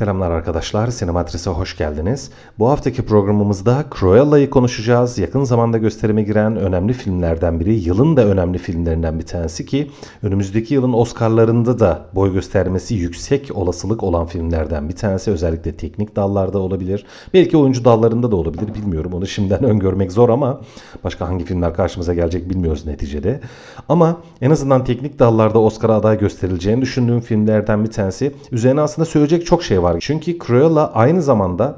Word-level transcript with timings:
Selamlar 0.00 0.30
arkadaşlar, 0.30 0.88
Sinematris'e 0.88 1.50
hoş 1.50 1.76
geldiniz. 1.76 2.30
Bu 2.58 2.68
haftaki 2.68 3.02
programımızda 3.02 3.84
Cruella'yı 3.98 4.50
konuşacağız. 4.50 5.18
Yakın 5.18 5.44
zamanda 5.44 5.78
gösterime 5.78 6.22
giren 6.22 6.56
önemli 6.56 6.92
filmlerden 6.92 7.60
biri, 7.60 7.74
yılın 7.74 8.16
da 8.16 8.24
önemli 8.24 8.58
filmlerinden 8.58 9.18
bir 9.18 9.26
tanesi 9.26 9.66
ki 9.66 9.90
önümüzdeki 10.22 10.74
yılın 10.74 10.92
Oscar'larında 10.92 11.78
da 11.78 12.06
boy 12.14 12.32
göstermesi 12.32 12.94
yüksek 12.94 13.50
olasılık 13.54 14.02
olan 14.02 14.26
filmlerden 14.26 14.88
bir 14.88 14.96
tanesi. 14.96 15.30
Özellikle 15.30 15.76
teknik 15.76 16.16
dallarda 16.16 16.58
olabilir. 16.58 17.06
Belki 17.34 17.56
oyuncu 17.56 17.84
dallarında 17.84 18.30
da 18.30 18.36
olabilir, 18.36 18.74
bilmiyorum. 18.74 19.12
Onu 19.12 19.26
şimdiden 19.26 19.64
öngörmek 19.70 20.12
zor 20.12 20.28
ama 20.28 20.60
başka 21.04 21.28
hangi 21.28 21.44
filmler 21.44 21.74
karşımıza 21.74 22.14
gelecek 22.14 22.50
bilmiyoruz 22.50 22.86
neticede. 22.86 23.40
Ama 23.88 24.16
en 24.40 24.50
azından 24.50 24.84
teknik 24.84 25.18
dallarda 25.18 25.58
Oscar'a 25.58 25.94
aday 25.94 26.18
gösterileceğini 26.18 26.82
düşündüğüm 26.82 27.20
filmlerden 27.20 27.84
bir 27.84 27.90
tanesi. 27.90 28.34
Üzerine 28.52 28.80
aslında 28.80 29.06
söyleyecek 29.06 29.46
çok 29.46 29.62
şey 29.62 29.82
var. 29.82 29.89
Çünkü 30.00 30.38
Cruella 30.38 30.92
aynı 30.92 31.22
zamanda 31.22 31.76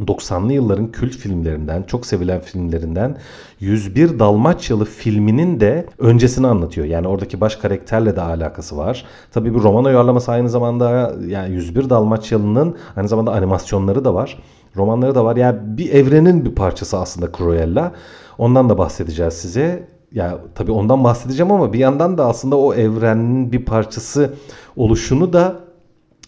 90'lı 0.00 0.52
yılların 0.52 0.92
kült 0.92 1.12
filmlerinden, 1.12 1.82
çok 1.82 2.06
sevilen 2.06 2.40
filmlerinden 2.40 3.16
101 3.60 4.18
Dalmaçyalı 4.18 4.84
filminin 4.84 5.60
de 5.60 5.86
öncesini 5.98 6.46
anlatıyor. 6.46 6.86
Yani 6.86 7.08
oradaki 7.08 7.40
baş 7.40 7.56
karakterle 7.56 8.16
de 8.16 8.20
alakası 8.20 8.76
var. 8.76 9.04
Tabii 9.32 9.54
bu 9.54 9.62
roman 9.62 9.84
uyarlaması 9.84 10.32
aynı 10.32 10.48
zamanda 10.48 11.12
yani 11.26 11.54
101 11.54 11.90
Dalmaçyalı'nın 11.90 12.76
aynı 12.96 13.08
zamanda 13.08 13.32
animasyonları 13.32 14.04
da 14.04 14.14
var. 14.14 14.38
Romanları 14.76 15.14
da 15.14 15.24
var. 15.24 15.36
Yani 15.36 15.58
bir 15.62 15.92
evrenin 15.92 16.44
bir 16.44 16.54
parçası 16.54 16.98
aslında 16.98 17.32
Cruella. 17.38 17.92
Ondan 18.38 18.68
da 18.68 18.78
bahsedeceğiz 18.78 19.34
size. 19.34 19.88
Ya 20.12 20.38
tabii 20.54 20.72
ondan 20.72 21.04
bahsedeceğim 21.04 21.52
ama 21.52 21.72
bir 21.72 21.78
yandan 21.78 22.18
da 22.18 22.26
aslında 22.26 22.56
o 22.56 22.74
evrenin 22.74 23.52
bir 23.52 23.64
parçası 23.64 24.34
oluşunu 24.76 25.32
da 25.32 25.60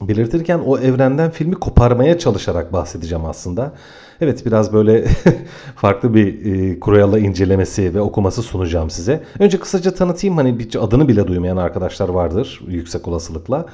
belirtirken 0.09 0.59
o 0.67 0.79
evrenden 0.79 1.31
filmi 1.31 1.55
koparmaya 1.55 2.19
çalışarak 2.19 2.73
bahsedeceğim 2.73 3.25
aslında. 3.25 3.73
Evet 4.21 4.47
biraz 4.47 4.73
böyle 4.73 5.05
farklı 5.77 6.15
bir 6.15 6.27
e, 6.27 6.81
Cruella 6.81 7.19
incelemesi 7.19 7.95
ve 7.95 8.01
okuması 8.01 8.43
sunacağım 8.43 8.91
size. 8.91 9.23
Önce 9.39 9.61
kısaca 9.61 9.95
tanıtayım 9.95 10.37
hani 10.37 10.59
bir 10.59 10.85
adını 10.85 11.09
bile 11.09 11.27
duymayan 11.27 11.57
arkadaşlar 11.57 12.09
vardır 12.09 12.61
yüksek 12.69 13.09
olasılıkla. 13.09 13.67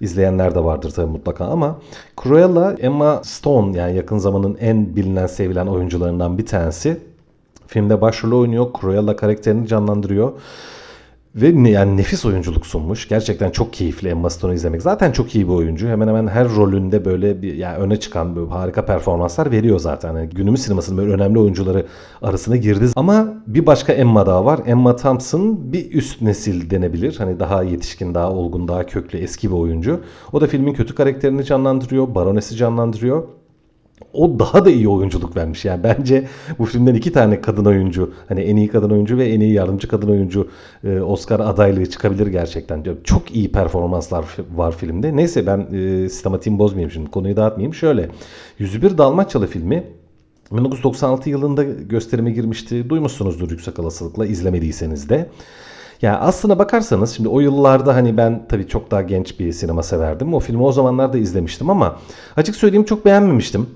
İzleyenler 0.00 0.54
de 0.54 0.64
vardır 0.64 0.90
tabii 0.90 1.10
mutlaka 1.10 1.44
ama 1.44 1.78
Cruella 2.22 2.72
Emma 2.78 3.20
Stone 3.24 3.78
yani 3.78 3.96
yakın 3.96 4.18
zamanın 4.18 4.56
en 4.60 4.96
bilinen 4.96 5.26
sevilen 5.26 5.66
oyuncularından 5.66 6.38
bir 6.38 6.46
tanesi. 6.46 7.00
Filmde 7.66 8.00
başrolü 8.00 8.34
oynuyor. 8.34 8.66
Cruella 8.80 9.16
karakterini 9.16 9.68
canlandırıyor. 9.68 10.32
Ve 11.36 11.70
yani 11.70 11.96
nefis 11.96 12.24
oyunculuk 12.24 12.66
sunmuş. 12.66 13.08
Gerçekten 13.08 13.50
çok 13.50 13.72
keyifli 13.72 14.08
Emma 14.08 14.30
Stone'u 14.30 14.54
izlemek. 14.54 14.82
Zaten 14.82 15.12
çok 15.12 15.34
iyi 15.34 15.48
bir 15.48 15.52
oyuncu. 15.52 15.88
Hemen 15.88 16.08
hemen 16.08 16.26
her 16.26 16.48
rolünde 16.48 17.04
böyle 17.04 17.42
bir 17.42 17.54
yani 17.54 17.78
öne 17.78 18.00
çıkan 18.00 18.36
böyle 18.36 18.50
harika 18.50 18.84
performanslar 18.86 19.50
veriyor 19.50 19.78
zaten. 19.78 20.14
Yani 20.14 20.28
günümüz 20.28 20.62
sinemasının 20.62 20.98
böyle 20.98 21.12
önemli 21.12 21.38
oyuncuları 21.38 21.86
arasına 22.22 22.56
girdi. 22.56 22.86
Ama 22.96 23.34
bir 23.46 23.66
başka 23.66 23.92
Emma 23.92 24.26
daha 24.26 24.44
var. 24.44 24.60
Emma 24.66 24.96
Thompson 24.96 25.72
bir 25.72 25.92
üst 25.92 26.22
nesil 26.22 26.70
denebilir. 26.70 27.16
Hani 27.18 27.40
daha 27.40 27.62
yetişkin, 27.62 28.14
daha 28.14 28.32
olgun, 28.32 28.68
daha 28.68 28.86
köklü, 28.86 29.18
eski 29.18 29.50
bir 29.50 29.56
oyuncu. 29.56 30.00
O 30.32 30.40
da 30.40 30.46
filmin 30.46 30.74
kötü 30.74 30.94
karakterini 30.94 31.44
canlandırıyor. 31.44 32.14
Baronesi 32.14 32.56
canlandırıyor 32.56 33.24
o 34.16 34.38
daha 34.38 34.64
da 34.64 34.70
iyi 34.70 34.88
oyunculuk 34.88 35.36
vermiş. 35.36 35.64
Yani 35.64 35.82
bence 35.82 36.26
bu 36.58 36.64
filmden 36.64 36.94
iki 36.94 37.12
tane 37.12 37.40
kadın 37.40 37.64
oyuncu 37.64 38.12
hani 38.28 38.40
en 38.40 38.56
iyi 38.56 38.68
kadın 38.68 38.90
oyuncu 38.90 39.18
ve 39.18 39.28
en 39.28 39.40
iyi 39.40 39.52
yardımcı 39.52 39.88
kadın 39.88 40.08
oyuncu 40.08 40.48
e, 40.84 41.00
Oscar 41.00 41.40
adaylığı 41.40 41.86
çıkabilir 41.86 42.26
gerçekten. 42.26 42.86
Çok 43.04 43.34
iyi 43.34 43.52
performanslar 43.52 44.24
var 44.54 44.76
filmde. 44.76 45.16
Neyse 45.16 45.46
ben 45.46 45.58
e, 45.72 46.08
sistematiğimi 46.08 46.58
bozmayayım 46.58 46.90
şimdi 46.90 47.10
konuyu 47.10 47.36
dağıtmayayım. 47.36 47.74
Şöyle 47.74 48.08
101 48.58 48.98
Dalmaçyalı 48.98 49.46
filmi 49.46 49.84
1996 50.52 51.30
yılında 51.30 51.64
gösterime 51.64 52.30
girmişti. 52.30 52.90
Duymuşsunuzdur 52.90 53.50
yüksek 53.50 53.78
olasılıkla 53.78 54.26
izlemediyseniz 54.26 55.08
de. 55.08 55.30
Yani 56.02 56.16
aslına 56.16 56.58
bakarsanız 56.58 57.10
şimdi 57.10 57.28
o 57.28 57.40
yıllarda 57.40 57.94
hani 57.94 58.16
ben 58.16 58.46
tabii 58.48 58.68
çok 58.68 58.90
daha 58.90 59.02
genç 59.02 59.40
bir 59.40 59.52
sinema 59.52 59.82
severdim. 59.82 60.34
O 60.34 60.40
filmi 60.40 60.62
o 60.62 60.72
zamanlarda 60.72 61.18
izlemiştim 61.18 61.70
ama 61.70 61.98
açık 62.36 62.56
söyleyeyim 62.56 62.84
çok 62.84 63.04
beğenmemiştim 63.04 63.66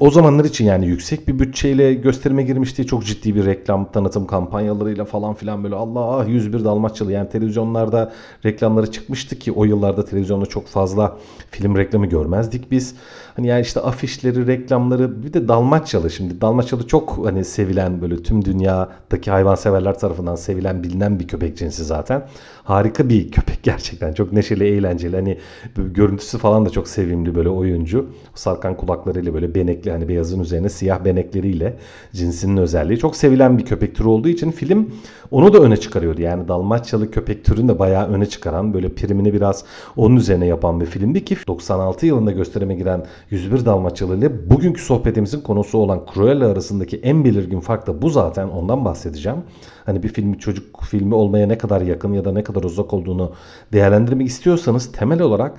o 0.00 0.10
zamanlar 0.10 0.44
için 0.44 0.64
yani 0.64 0.86
yüksek 0.86 1.28
bir 1.28 1.38
bütçeyle 1.38 1.94
gösterime 1.94 2.42
girmişti. 2.42 2.86
Çok 2.86 3.04
ciddi 3.04 3.34
bir 3.34 3.46
reklam 3.46 3.92
tanıtım 3.92 4.26
kampanyalarıyla 4.26 5.04
falan 5.04 5.34
filan 5.34 5.64
böyle 5.64 5.74
Allah 5.74 6.24
101 6.24 6.64
Dalmaçyalı 6.64 7.12
yani 7.12 7.28
televizyonlarda 7.28 8.12
reklamları 8.44 8.92
çıkmıştı 8.92 9.38
ki 9.38 9.52
o 9.52 9.64
yıllarda 9.64 10.04
televizyonda 10.04 10.46
çok 10.46 10.66
fazla 10.66 11.16
film 11.50 11.76
reklamı 11.76 12.06
görmezdik 12.06 12.70
biz. 12.70 12.94
Hani 13.36 13.46
yani 13.46 13.62
işte 13.62 13.80
afişleri, 13.80 14.46
reklamları 14.46 15.22
bir 15.22 15.32
de 15.32 15.48
Dalmaçyalı 15.48 16.10
şimdi. 16.10 16.40
Dalmaçyalı 16.40 16.86
çok 16.86 17.26
hani 17.26 17.44
sevilen 17.44 18.00
böyle 18.02 18.22
tüm 18.22 18.44
dünyadaki 18.44 19.30
hayvanseverler 19.30 19.98
tarafından 19.98 20.34
sevilen 20.34 20.82
bilinen 20.82 21.20
bir 21.20 21.28
köpek 21.28 21.58
cinsi 21.58 21.84
zaten. 21.84 22.28
Harika 22.64 23.08
bir 23.08 23.30
köpek 23.30 23.62
gerçekten. 23.62 24.12
Çok 24.12 24.32
neşeli, 24.32 24.64
eğlenceli. 24.64 25.16
Hani 25.16 25.38
görüntüsü 25.76 26.38
falan 26.38 26.66
da 26.66 26.70
çok 26.70 26.88
sevimli 26.88 27.34
böyle 27.34 27.48
oyuncu. 27.48 28.10
Sarkan 28.34 28.76
kulaklarıyla 29.18 29.34
böyle 29.34 29.54
benekli 29.54 29.90
hani 29.90 30.08
beyazın 30.08 30.40
üzerine 30.40 30.68
siyah 30.68 31.04
benekleriyle 31.04 31.76
cinsinin 32.12 32.56
özelliği. 32.56 32.98
Çok 32.98 33.16
sevilen 33.16 33.58
bir 33.58 33.64
köpek 33.64 33.94
türü 33.94 34.08
olduğu 34.08 34.28
için 34.28 34.50
film 34.50 34.90
onu 35.30 35.52
da 35.52 35.58
öne 35.58 35.76
çıkarıyordu. 35.76 36.22
Yani 36.22 36.48
Dalmaçyalı 36.48 37.10
köpek 37.10 37.44
türünü 37.44 37.68
de 37.68 37.78
bayağı 37.78 38.08
öne 38.08 38.26
çıkaran 38.26 38.74
böyle 38.74 38.88
primini 38.88 39.32
biraz 39.32 39.64
onun 39.96 40.16
üzerine 40.16 40.46
yapan 40.46 40.80
bir 40.80 40.86
filmdi 40.86 41.24
ki 41.24 41.36
96 41.46 42.06
yılında 42.06 42.32
gösterime 42.32 42.74
giren 42.74 43.04
101 43.30 43.64
Dalmaçyalı 43.64 44.16
ile 44.16 44.50
bugünkü 44.50 44.82
sohbetimizin 44.82 45.40
konusu 45.40 45.78
olan 45.78 46.00
Cruella 46.14 46.46
arasındaki 46.46 46.96
en 46.96 47.24
belirgin 47.24 47.60
fark 47.60 47.86
da 47.86 48.02
bu 48.02 48.10
zaten 48.10 48.48
ondan 48.48 48.84
bahsedeceğim. 48.84 49.38
Hani 49.86 50.02
bir 50.02 50.08
filmi 50.08 50.38
çocuk 50.38 50.84
filmi 50.84 51.14
olmaya 51.14 51.46
ne 51.46 51.58
kadar 51.58 51.80
yakın 51.80 52.12
ya 52.12 52.24
da 52.24 52.32
ne 52.32 52.42
kadar 52.42 52.62
uzak 52.62 52.94
olduğunu 52.94 53.32
değerlendirmek 53.72 54.26
istiyorsanız 54.26 54.92
temel 54.92 55.20
olarak 55.20 55.58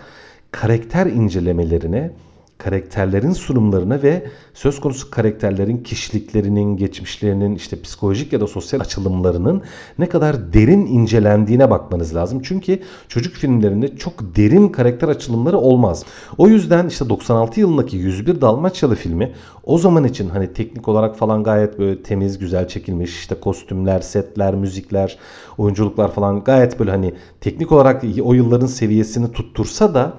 karakter 0.52 1.06
incelemelerine 1.06 2.12
karakterlerin 2.60 3.34
sunumlarına 3.34 4.04
ve 4.04 4.28
söz 4.54 4.80
konusu 4.80 5.12
karakterlerin 5.12 5.78
kişiliklerinin, 5.78 6.78
geçmişlerinin, 6.78 7.56
işte 7.56 7.82
psikolojik 7.82 8.34
ya 8.34 8.42
da 8.42 8.48
sosyal 8.48 8.80
açılımlarının 8.80 9.62
ne 10.00 10.10
kadar 10.10 10.54
derin 10.54 10.86
incelendiğine 10.86 11.70
bakmanız 11.70 12.16
lazım. 12.16 12.42
Çünkü 12.44 12.80
çocuk 13.08 13.34
filmlerinde 13.34 13.98
çok 13.98 14.36
derin 14.36 14.70
karakter 14.70 15.08
açılımları 15.08 15.58
olmaz. 15.58 16.06
O 16.38 16.48
yüzden 16.48 16.88
işte 16.88 17.10
96 17.10 17.60
yılındaki 17.60 17.98
101 17.98 18.42
Dalmaçyalı 18.42 18.96
filmi 18.96 19.34
o 19.64 19.78
zaman 19.78 20.04
için 20.04 20.30
hani 20.30 20.54
teknik 20.54 20.88
olarak 20.88 21.16
falan 21.16 21.44
gayet 21.44 21.80
böyle 21.80 22.04
temiz, 22.04 22.40
güzel 22.40 22.68
çekilmiş. 22.68 23.20
işte 23.20 23.36
kostümler, 23.36 24.00
setler, 24.00 24.56
müzikler, 24.56 25.18
oyunculuklar 25.58 26.12
falan 26.12 26.44
gayet 26.44 26.80
böyle 26.80 26.92
hani 26.92 27.14
teknik 27.42 27.72
olarak 27.72 28.04
o 28.24 28.34
yılların 28.34 28.68
seviyesini 28.68 29.32
tuttursa 29.32 29.94
da 29.94 30.14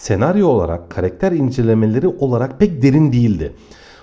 senaryo 0.00 0.48
olarak, 0.48 0.90
karakter 0.90 1.32
incelemeleri 1.32 2.08
olarak 2.08 2.60
pek 2.60 2.82
derin 2.82 3.12
değildi. 3.12 3.52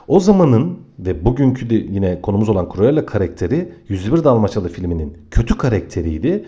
O 0.07 0.19
zamanın 0.19 0.79
ve 0.99 1.25
bugünkü 1.25 1.69
de 1.69 1.75
yine 1.75 2.21
konumuz 2.21 2.49
olan 2.49 2.69
Cruella 2.75 3.05
karakteri 3.05 3.73
101 3.87 4.23
Dalmaçyalı 4.23 4.69
filminin 4.69 5.17
kötü 5.31 5.57
karakteriydi. 5.57 6.45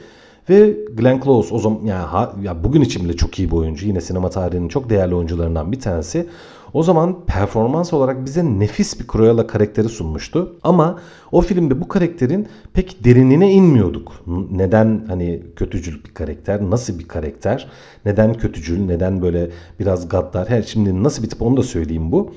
Ve 0.49 0.77
Glenn 0.93 1.21
Close 1.21 1.55
o 1.55 1.59
zaman 1.59 1.79
yani 1.85 2.05
ha, 2.05 2.35
ya 2.43 2.63
bugün 2.63 2.81
için 2.81 3.03
bile 3.03 3.15
çok 3.15 3.39
iyi 3.39 3.51
bir 3.51 3.55
oyuncu. 3.55 3.87
Yine 3.87 4.01
sinema 4.01 4.29
tarihinin 4.29 4.67
çok 4.67 4.89
değerli 4.89 5.15
oyuncularından 5.15 5.71
bir 5.71 5.79
tanesi. 5.79 6.27
O 6.75 6.83
zaman 6.83 7.25
performans 7.25 7.93
olarak 7.93 8.25
bize 8.25 8.45
nefis 8.45 8.99
bir 8.99 9.07
Cruella 9.07 9.47
karakteri 9.47 9.89
sunmuştu. 9.89 10.55
Ama 10.63 10.99
o 11.31 11.41
filmde 11.41 11.81
bu 11.81 11.87
karakterin 11.87 12.47
pek 12.73 13.03
derinine 13.03 13.51
inmiyorduk. 13.51 14.11
Neden 14.51 15.05
hani 15.07 15.43
kötücül 15.55 16.03
bir 16.03 16.13
karakter, 16.13 16.61
nasıl 16.61 16.99
bir 16.99 17.07
karakter, 17.07 17.67
neden 18.05 18.33
kötücül, 18.33 18.85
neden 18.85 19.21
böyle 19.21 19.49
biraz 19.79 20.09
gaddar. 20.09 20.49
Her 20.49 20.61
şimdi 20.61 21.03
nasıl 21.03 21.23
bir 21.23 21.29
tip 21.29 21.41
onu 21.41 21.57
da 21.57 21.63
söyleyeyim 21.63 22.11
bu. 22.11 22.33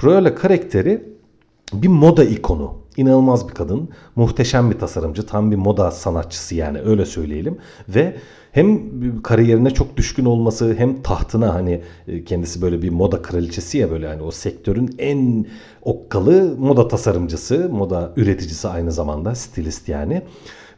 Cruella 0.00 0.34
karakteri 0.34 1.04
bir 1.72 1.88
moda 1.88 2.24
ikonu. 2.24 2.74
İnanılmaz 2.96 3.48
bir 3.48 3.54
kadın. 3.54 3.88
Muhteşem 4.16 4.70
bir 4.70 4.78
tasarımcı. 4.78 5.26
Tam 5.26 5.50
bir 5.50 5.56
moda 5.56 5.90
sanatçısı 5.90 6.54
yani 6.54 6.80
öyle 6.80 7.06
söyleyelim. 7.06 7.58
Ve 7.88 8.16
hem 8.56 9.22
kariyerine 9.22 9.70
çok 9.70 9.96
düşkün 9.96 10.24
olması 10.24 10.74
hem 10.78 11.02
tahtına 11.02 11.54
hani 11.54 11.80
e, 12.08 12.24
kendisi 12.24 12.62
böyle 12.62 12.82
bir 12.82 12.90
moda 12.90 13.22
kraliçesi 13.22 13.78
ya 13.78 13.90
böyle 13.90 14.06
hani 14.08 14.22
o 14.22 14.30
sektörün 14.30 14.94
en 14.98 15.46
okkalı 15.82 16.56
moda 16.58 16.88
tasarımcısı, 16.88 17.68
moda 17.68 18.12
üreticisi 18.16 18.68
aynı 18.68 18.92
zamanda 18.92 19.34
stilist 19.34 19.88
yani. 19.88 20.22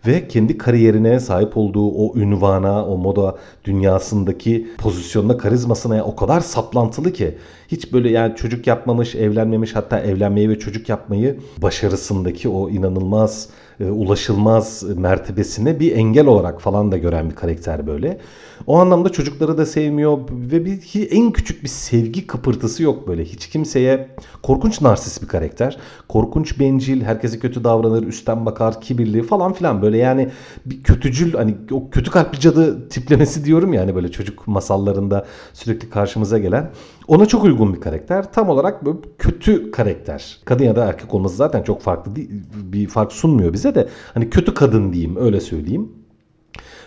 ve 0.07 0.29
kendi 0.29 0.59
kariyerine 0.59 1.21
sahip 1.21 1.57
olduğu 1.57 1.91
o 1.91 2.19
ünvana, 2.19 2.87
o 2.87 2.99
moda 2.99 3.37
dünyasındaki 3.65 4.69
pozisyonuna, 4.79 5.37
karizmasına 5.37 6.05
o 6.05 6.17
kadar 6.17 6.41
saplantılı 6.41 7.13
ki 7.13 7.35
hiç 7.69 7.93
böyle 7.93 8.11
yani 8.11 8.37
çocuk 8.37 8.67
yapmamış, 8.67 9.15
evlenmemiş 9.15 9.77
hatta 9.77 10.01
evlenmeyi 10.01 10.49
ve 10.49 10.59
çocuk 10.59 10.89
yapmayı 10.89 11.39
başarısındaki 11.63 12.49
o 12.49 12.71
inanılmaz 12.71 13.49
ulaşılmaz 13.81 14.83
mertebesine 14.97 15.81
bir 15.81 15.97
engel 15.97 16.27
olarak 16.27 16.61
falan 16.61 16.93
da 16.93 16.99
gören 16.99 17.31
bir 17.31 17.35
karakter 17.35 17.87
böyle. 17.87 18.19
O 18.67 18.79
anlamda 18.79 19.09
çocukları 19.09 19.59
da 19.59 19.67
sevmiyor 19.67 20.19
ve 20.31 20.65
bir 20.65 21.09
en 21.11 21.33
küçük 21.33 21.63
bir 21.63 21.69
sevgi 21.69 22.27
kıpırtısı 22.27 22.83
yok 22.83 23.09
böyle. 23.09 23.25
Hiç 23.25 23.49
kimseye 23.49 24.09
korkunç 24.43 24.81
narsist 24.81 25.23
bir 25.23 25.29
karakter. 25.29 25.79
Korkunç 26.09 26.61
bencil, 26.61 27.03
herkese 27.03 27.39
kötü 27.39 27.65
davranır, 27.65 28.03
üstten 28.03 28.47
bakar, 28.47 28.81
kibirli 28.81 29.23
falan 29.23 29.53
filan 29.53 29.83
böyle 29.83 29.99
yani 29.99 30.29
bir 30.67 30.83
kötücül 30.83 31.35
hani 31.35 31.55
o 31.73 31.91
kötü 31.91 32.11
kalpli 32.11 32.41
cadı 32.41 32.89
tiplemesi 32.89 33.45
diyorum 33.45 33.73
yani 33.73 33.95
böyle 33.95 34.11
çocuk 34.11 34.47
masallarında 34.49 35.27
sürekli 35.53 35.91
karşımıza 35.91 36.39
gelen. 36.39 36.71
Ona 37.09 37.27
çok 37.27 37.45
uygun 37.45 37.75
bir 37.75 37.81
karakter. 37.81 38.33
Tam 38.33 38.49
olarak 38.49 38.85
böyle 38.85 38.99
kötü 39.19 39.71
karakter. 39.71 40.39
Kadın 40.45 40.65
ya 40.65 40.77
da 40.77 40.85
erkek 40.85 41.15
olması 41.15 41.37
zaten 41.37 41.63
çok 41.63 41.83
farklı 41.83 42.13
bir 42.55 42.87
fark 42.87 43.13
sunmuyor 43.13 43.53
bize 43.53 43.75
de. 43.75 43.89
Hani 44.15 44.31
kötü 44.31 44.55
kadın 44.55 44.93
diyeyim 44.93 45.17
öyle 45.17 45.41
söyleyeyim. 45.41 45.93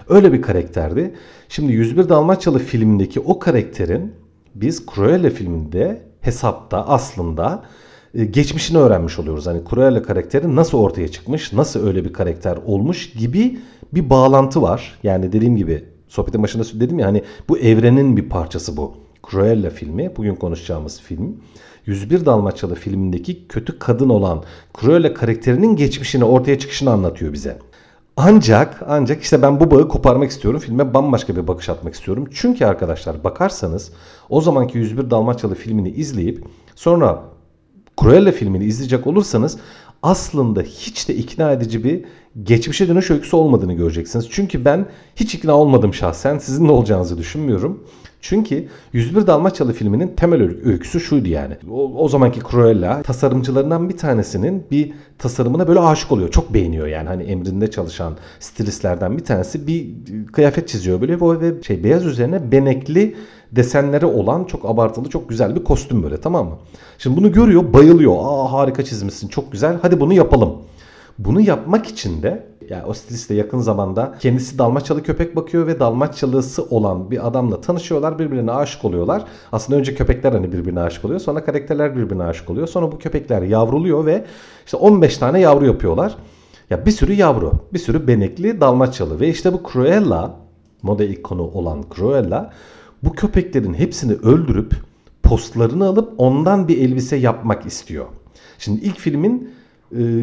Öyle 0.10 0.34
bir 0.34 0.42
karakterdi. 0.42 1.16
Şimdi 1.50 1.74
101 1.74 2.10
Dalmaçyalı 2.10 2.60
filmindeki 2.60 3.20
o 3.20 3.40
karakterin 3.40 4.14
biz 4.56 4.86
Cruella 4.96 5.30
filminde 5.30 6.02
hesapta 6.22 6.88
aslında 6.88 7.64
e, 8.14 8.26
geçmişini 8.26 8.78
öğrenmiş 8.78 9.20
oluyoruz. 9.20 9.48
Hani 9.48 9.62
Cruella 9.70 10.04
karakteri 10.04 10.56
nasıl 10.56 10.78
ortaya 10.78 11.08
çıkmış, 11.08 11.54
nasıl 11.54 11.88
öyle 11.88 12.06
bir 12.06 12.14
karakter 12.14 12.58
olmuş 12.66 13.14
gibi 13.14 13.60
bir 13.94 14.10
bağlantı 14.10 14.62
var. 14.62 15.00
Yani 15.04 15.32
dediğim 15.32 15.56
gibi 15.56 15.84
sohbetin 16.08 16.44
başında 16.44 16.64
dedim 16.80 17.00
ya 17.00 17.08
hani 17.08 17.24
bu 17.50 17.58
evrenin 17.58 18.18
bir 18.18 18.30
parçası 18.30 18.78
bu. 18.78 19.01
Cruella 19.30 19.70
filmi, 19.70 20.12
bugün 20.18 20.36
konuşacağımız 20.36 21.02
film. 21.02 21.38
101 21.86 22.26
Dalmaçyalı 22.26 22.76
filmindeki 22.76 23.48
kötü 23.48 23.80
kadın 23.80 24.10
olan 24.10 24.44
Cruella 24.80 25.14
karakterinin 25.14 25.76
geçmişini 25.76 26.24
ortaya 26.24 26.60
çıkışını 26.60 26.92
anlatıyor 26.92 27.34
bize. 27.34 27.60
Ancak 28.18 28.84
ancak 28.88 29.24
işte 29.24 29.42
ben 29.42 29.60
bu 29.60 29.72
bağı 29.72 29.88
koparmak 29.88 30.32
istiyorum. 30.32 30.60
Filme 30.60 30.94
bambaşka 30.94 31.36
bir 31.36 31.48
bakış 31.48 31.70
atmak 31.70 31.94
istiyorum. 31.94 32.28
Çünkü 32.34 32.66
arkadaşlar 32.66 33.24
bakarsanız 33.24 33.92
o 34.30 34.42
zamanki 34.42 34.78
101 34.78 35.10
Dalmaçyalı 35.10 35.56
filmini 35.56 35.90
izleyip 35.90 36.46
sonra 36.76 37.24
Cruella 38.02 38.32
filmini 38.32 38.66
izleyecek 38.66 39.08
olursanız 39.08 39.58
aslında 40.04 40.62
hiç 40.62 41.10
de 41.10 41.16
ikna 41.16 41.52
edici 41.52 41.84
bir 41.84 42.06
geçmişe 42.44 42.88
dönüş 42.88 43.12
öyküsü 43.12 43.36
olmadığını 43.36 43.74
göreceksiniz. 43.74 44.28
Çünkü 44.32 44.66
ben 44.66 44.86
hiç 45.16 45.36
ikna 45.36 45.54
olmadım 45.56 45.94
şahsen. 45.94 46.38
Sizin 46.38 46.68
de 46.68 46.72
olacağınızı 46.72 47.18
düşünmüyorum. 47.18 47.84
Çünkü 48.22 48.68
101 48.94 49.28
Dalmaçyalı 49.28 49.74
filminin 49.74 50.08
temel 50.16 50.42
öyküsü 50.42 51.00
şuydu 51.00 51.30
yani. 51.30 51.58
O, 51.72 52.04
o 52.04 52.10
zamanki 52.10 52.40
Cruella 52.52 53.02
tasarımcılarından 53.02 53.90
bir 53.90 53.98
tanesinin 53.98 54.64
bir 54.72 54.94
tasarımına 55.18 55.68
böyle 55.68 55.80
aşık 55.80 56.12
oluyor. 56.12 56.32
Çok 56.32 56.54
beğeniyor 56.54 56.88
yani. 56.88 57.08
Hani 57.08 57.24
emrinde 57.24 57.72
çalışan 57.72 58.18
stilistlerden 58.40 59.18
bir 59.18 59.24
tanesi 59.24 59.68
bir 59.68 59.90
kıyafet 60.34 60.68
çiziyor 60.68 61.02
böyle 61.02 61.20
ve 61.42 61.64
şey 61.64 61.84
beyaz 61.84 62.06
üzerine 62.06 62.52
benekli 62.52 63.16
desenleri 63.52 64.06
olan 64.06 64.44
çok 64.44 64.66
abartılı 64.66 65.10
çok 65.10 65.30
güzel 65.30 65.56
bir 65.56 65.64
kostüm 65.64 66.04
böyle 66.04 66.22
tamam 66.22 66.48
mı? 66.48 66.58
Şimdi 66.98 67.18
bunu 67.18 67.32
görüyor 67.32 67.74
bayılıyor. 67.74 68.16
Aa 68.20 68.52
harika 68.52 68.84
çizmişsin 68.84 69.28
çok 69.28 69.52
güzel 69.52 69.78
hadi 69.82 70.00
bunu 70.00 70.14
yapalım. 70.14 70.58
Bunu 71.20 71.42
yapmak 71.42 71.88
için 71.88 72.24
de 72.24 72.52
yani 72.70 72.86
o 72.86 72.94
stilist 72.94 73.30
de 73.30 73.34
yakın 73.34 73.60
zamanda 73.60 74.16
kendisi 74.20 74.58
Dalmaçyalı 74.58 75.04
köpek 75.04 75.36
bakıyor 75.36 75.68
ve 75.68 75.80
Dalmaçyalısı 75.80 76.64
olan 76.64 77.12
bir 77.12 77.28
adamla 77.28 77.62
tanışıyorlar. 77.62 78.20
Birbirine 78.20 78.52
aşık 78.52 78.86
oluyorlar. 78.86 79.26
Aslında 79.52 79.80
önce 79.80 79.96
köpekler 79.96 80.32
hani 80.32 80.52
birbirine 80.52 80.80
aşık 80.80 81.06
oluyor. 81.06 81.20
Sonra 81.20 81.44
karakterler 81.44 81.96
birbirine 81.96 82.24
aşık 82.24 82.50
oluyor. 82.50 82.68
Sonra 82.68 82.92
bu 82.92 82.98
köpekler 83.00 83.42
yavruluyor 83.42 84.06
ve 84.06 84.26
işte 84.66 84.78
15 84.78 85.18
tane 85.18 85.40
yavru 85.40 85.66
yapıyorlar. 85.66 86.18
Ya 86.70 86.86
bir 86.86 86.92
sürü 86.92 87.14
yavru, 87.14 87.52
bir 87.74 87.80
sürü 87.80 88.08
benekli 88.08 88.62
Dalmaçyalı 88.62 89.20
ve 89.20 89.30
işte 89.30 89.54
bu 89.54 89.62
Cruella, 89.74 90.36
moda 90.82 91.04
ikonu 91.04 91.44
olan 91.44 91.84
Cruella 91.96 92.54
bu 93.04 93.14
köpeklerin 93.14 93.74
hepsini 93.74 94.14
öldürüp 94.14 94.76
postlarını 95.24 95.86
alıp 95.86 96.14
ondan 96.18 96.68
bir 96.68 96.78
elbise 96.78 97.16
yapmak 97.16 97.66
istiyor. 97.66 98.06
Şimdi 98.58 98.82
ilk 98.82 98.98
filmin 98.98 99.54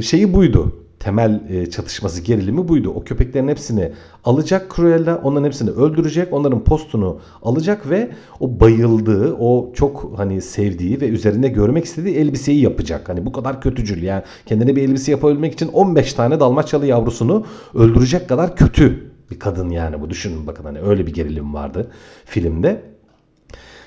şeyi 0.02 0.34
buydu 0.34 0.72
temel 0.98 1.42
e, 1.48 1.70
çatışması 1.70 2.22
gerilimi 2.22 2.68
buydu. 2.68 2.90
O 2.90 3.04
köpeklerin 3.04 3.48
hepsini 3.48 3.92
alacak 4.24 4.76
Cruella, 4.76 5.20
onların 5.24 5.46
hepsini 5.46 5.70
öldürecek, 5.70 6.32
onların 6.32 6.64
postunu 6.64 7.20
alacak 7.42 7.90
ve 7.90 8.10
o 8.40 8.60
bayıldığı, 8.60 9.34
o 9.34 9.72
çok 9.74 10.12
hani 10.16 10.40
sevdiği 10.40 11.00
ve 11.00 11.08
üzerinde 11.08 11.48
görmek 11.48 11.84
istediği 11.84 12.14
elbiseyi 12.14 12.60
yapacak. 12.60 13.08
Hani 13.08 13.26
bu 13.26 13.32
kadar 13.32 13.60
kötücül 13.60 14.02
yani 14.02 14.22
kendine 14.46 14.76
bir 14.76 14.82
elbise 14.82 15.10
yapabilmek 15.10 15.52
için 15.52 15.68
15 15.68 16.12
tane 16.12 16.40
Dalmaçyalı 16.40 16.86
yavrusunu 16.86 17.46
öldürecek 17.74 18.28
kadar 18.28 18.56
kötü 18.56 19.12
bir 19.30 19.38
kadın 19.38 19.70
yani 19.70 20.00
bu 20.00 20.10
düşünün 20.10 20.46
bakın 20.46 20.64
hani 20.64 20.80
öyle 20.80 21.06
bir 21.06 21.14
gerilim 21.14 21.54
vardı 21.54 21.90
filmde. 22.24 22.82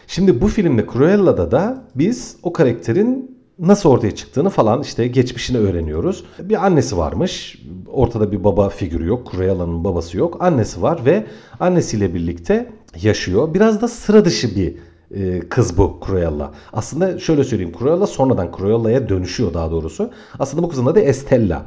Şimdi 0.08 0.42
bu 0.42 0.48
filmde 0.48 0.86
Cruella'da 0.94 1.52
da 1.52 1.84
biz 1.96 2.36
o 2.44 2.54
karakterin 2.54 3.41
nasıl 3.62 3.90
ortaya 3.90 4.16
çıktığını 4.16 4.50
falan 4.50 4.82
işte 4.82 5.08
geçmişini 5.08 5.58
öğreniyoruz. 5.58 6.24
Bir 6.40 6.66
annesi 6.66 6.98
varmış. 6.98 7.62
Ortada 7.88 8.32
bir 8.32 8.44
baba 8.44 8.70
figürü 8.70 9.08
yok. 9.08 9.32
Cruella'nın 9.32 9.84
babası 9.84 10.18
yok. 10.18 10.38
Annesi 10.40 10.82
var 10.82 11.06
ve 11.06 11.26
annesiyle 11.60 12.14
birlikte 12.14 12.72
yaşıyor. 13.02 13.54
Biraz 13.54 13.82
da 13.82 13.88
sıra 13.88 14.26
dışı 14.26 14.56
bir 14.56 14.76
e, 15.16 15.40
kız 15.40 15.78
bu 15.78 16.00
Cruella. 16.06 16.52
Aslında 16.74 17.20
şöyle 17.20 17.44
söyleyeyim 17.44 17.74
Cruella 17.80 18.08
sonradan 18.08 18.52
Cruella'ya 18.58 19.10
dönüşüyor 19.10 19.54
daha 19.54 19.72
doğrusu. 19.72 20.12
Aslında 20.40 20.64
bu 20.64 20.70
kızın 20.70 20.86
adı 20.86 21.00
Estella. 21.00 21.66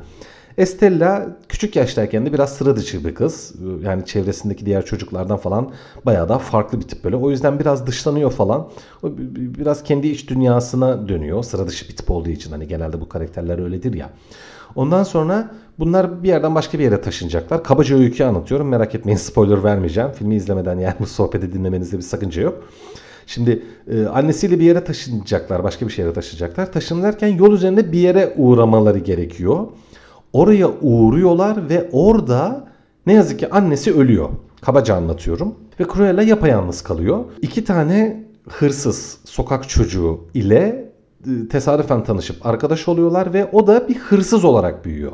Estella 0.58 1.36
küçük 1.48 1.76
yaştayken 1.76 2.26
de 2.26 2.32
biraz 2.32 2.56
sıra 2.56 2.76
dışı 2.76 3.04
bir 3.04 3.14
kız. 3.14 3.54
Yani 3.82 4.06
çevresindeki 4.06 4.66
diğer 4.66 4.84
çocuklardan 4.84 5.36
falan 5.36 5.70
bayağı 6.06 6.28
daha 6.28 6.38
farklı 6.38 6.80
bir 6.80 6.88
tip 6.88 7.04
böyle. 7.04 7.16
O 7.16 7.30
yüzden 7.30 7.58
biraz 7.58 7.86
dışlanıyor 7.86 8.30
falan. 8.30 8.68
O 9.02 9.08
biraz 9.36 9.82
kendi 9.82 10.08
iç 10.08 10.28
dünyasına 10.28 11.08
dönüyor. 11.08 11.42
Sıra 11.42 11.66
dışı 11.66 11.88
bir 11.88 11.96
tip 11.96 12.10
olduğu 12.10 12.28
için 12.28 12.50
hani 12.50 12.68
genelde 12.68 13.00
bu 13.00 13.08
karakterler 13.08 13.58
öyledir 13.58 13.94
ya. 13.94 14.10
Ondan 14.74 15.02
sonra 15.02 15.50
bunlar 15.78 16.22
bir 16.22 16.28
yerden 16.28 16.54
başka 16.54 16.78
bir 16.78 16.84
yere 16.84 17.00
taşınacaklar. 17.00 17.64
Kabaca 17.64 17.98
öyküyü 17.98 18.28
anlatıyorum. 18.28 18.68
Merak 18.68 18.94
etmeyin 18.94 19.18
spoiler 19.18 19.64
vermeyeceğim. 19.64 20.10
Filmi 20.10 20.34
izlemeden 20.34 20.78
yani 20.78 20.94
bu 21.00 21.06
sohbeti 21.06 21.52
dinlemenizde 21.52 21.96
bir 21.96 22.02
sakınca 22.02 22.42
yok. 22.42 22.64
Şimdi 23.26 23.62
e, 23.90 24.06
annesiyle 24.06 24.60
bir 24.60 24.64
yere 24.64 24.84
taşınacaklar. 24.84 25.64
Başka 25.64 25.86
bir 25.86 25.92
şehre 25.92 26.12
taşınacaklar. 26.12 26.72
Taşınırken 26.72 27.28
yol 27.28 27.52
üzerinde 27.52 27.92
bir 27.92 27.98
yere 27.98 28.34
uğramaları 28.36 28.98
gerekiyor. 28.98 29.66
Oraya 30.34 30.68
uğruyorlar 30.68 31.68
ve 31.68 31.88
orada 31.92 32.68
ne 33.06 33.12
yazık 33.12 33.38
ki 33.38 33.50
annesi 33.50 33.94
ölüyor. 33.94 34.28
Kabaca 34.60 34.94
anlatıyorum. 34.94 35.54
Ve 35.80 35.84
Cruella 35.94 36.22
yapayalnız 36.22 36.82
kalıyor. 36.82 37.24
İki 37.42 37.64
tane 37.64 38.24
hırsız 38.48 39.18
sokak 39.24 39.68
çocuğu 39.68 40.20
ile 40.34 40.92
e, 41.26 41.48
tesadüfen 41.48 42.04
tanışıp 42.04 42.46
arkadaş 42.46 42.88
oluyorlar 42.88 43.32
ve 43.32 43.50
o 43.52 43.66
da 43.66 43.88
bir 43.88 43.94
hırsız 43.94 44.44
olarak 44.44 44.84
büyüyor. 44.84 45.12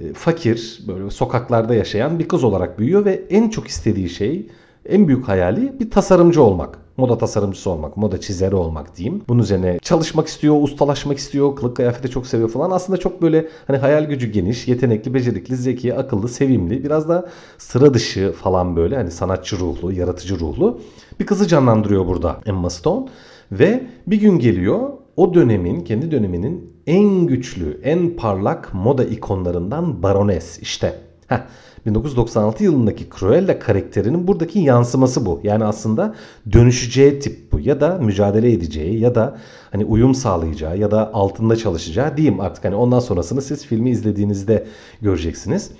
E, 0.00 0.12
fakir, 0.12 0.80
böyle 0.88 1.10
sokaklarda 1.10 1.74
yaşayan 1.74 2.18
bir 2.18 2.28
kız 2.28 2.44
olarak 2.44 2.78
büyüyor 2.78 3.04
ve 3.04 3.22
en 3.30 3.48
çok 3.48 3.68
istediği 3.68 4.08
şey, 4.08 4.50
en 4.86 5.08
büyük 5.08 5.28
hayali 5.28 5.80
bir 5.80 5.90
tasarımcı 5.90 6.42
olmak 6.42 6.78
moda 6.96 7.18
tasarımcısı 7.18 7.70
olmak, 7.70 7.96
moda 7.96 8.20
çizeri 8.20 8.54
olmak 8.54 8.96
diyeyim. 8.96 9.22
Bunun 9.28 9.42
üzerine 9.42 9.78
çalışmak 9.82 10.26
istiyor, 10.26 10.62
ustalaşmak 10.62 11.18
istiyor, 11.18 11.56
kılık 11.56 11.76
kıyafeti 11.76 12.10
çok 12.10 12.26
seviyor 12.26 12.50
falan. 12.50 12.70
Aslında 12.70 12.96
çok 12.96 13.22
böyle 13.22 13.48
hani 13.66 13.76
hayal 13.78 14.04
gücü 14.04 14.26
geniş, 14.26 14.68
yetenekli, 14.68 15.14
becerikli, 15.14 15.56
zeki, 15.56 15.94
akıllı, 15.94 16.28
sevimli, 16.28 16.84
biraz 16.84 17.08
da 17.08 17.28
sıra 17.58 17.94
dışı 17.94 18.32
falan 18.32 18.76
böyle 18.76 18.96
hani 18.96 19.10
sanatçı 19.10 19.58
ruhlu, 19.58 19.92
yaratıcı 19.92 20.40
ruhlu 20.40 20.80
bir 21.20 21.26
kızı 21.26 21.48
canlandırıyor 21.48 22.06
burada 22.06 22.40
Emma 22.46 22.70
Stone. 22.70 23.08
Ve 23.52 23.86
bir 24.06 24.20
gün 24.20 24.38
geliyor 24.38 24.90
o 25.16 25.34
dönemin, 25.34 25.80
kendi 25.80 26.10
döneminin 26.10 26.72
en 26.86 27.26
güçlü, 27.26 27.80
en 27.84 28.16
parlak 28.16 28.74
moda 28.74 29.04
ikonlarından 29.04 30.02
Baroness 30.02 30.58
işte. 30.58 30.94
Heh, 31.26 31.46
1996 31.86 32.64
yılındaki 32.64 33.06
Cruella 33.18 33.58
karakterinin 33.58 34.26
buradaki 34.26 34.58
yansıması 34.58 35.26
bu. 35.26 35.40
Yani 35.42 35.64
aslında 35.64 36.14
dönüşeceği 36.52 37.18
tip 37.18 37.52
bu 37.52 37.60
ya 37.60 37.80
da 37.80 37.98
mücadele 37.98 38.52
edeceği 38.52 39.00
ya 39.00 39.14
da 39.14 39.38
hani 39.70 39.84
uyum 39.84 40.14
sağlayacağı 40.14 40.78
ya 40.78 40.90
da 40.90 41.14
altında 41.14 41.56
çalışacağı 41.56 42.16
diyeyim 42.16 42.40
artık 42.40 42.64
hani 42.64 42.74
ondan 42.74 43.00
sonrasını 43.00 43.42
siz 43.42 43.66
filmi 43.66 43.90
izlediğinizde 43.90 44.66
göreceksiniz. 45.00 45.70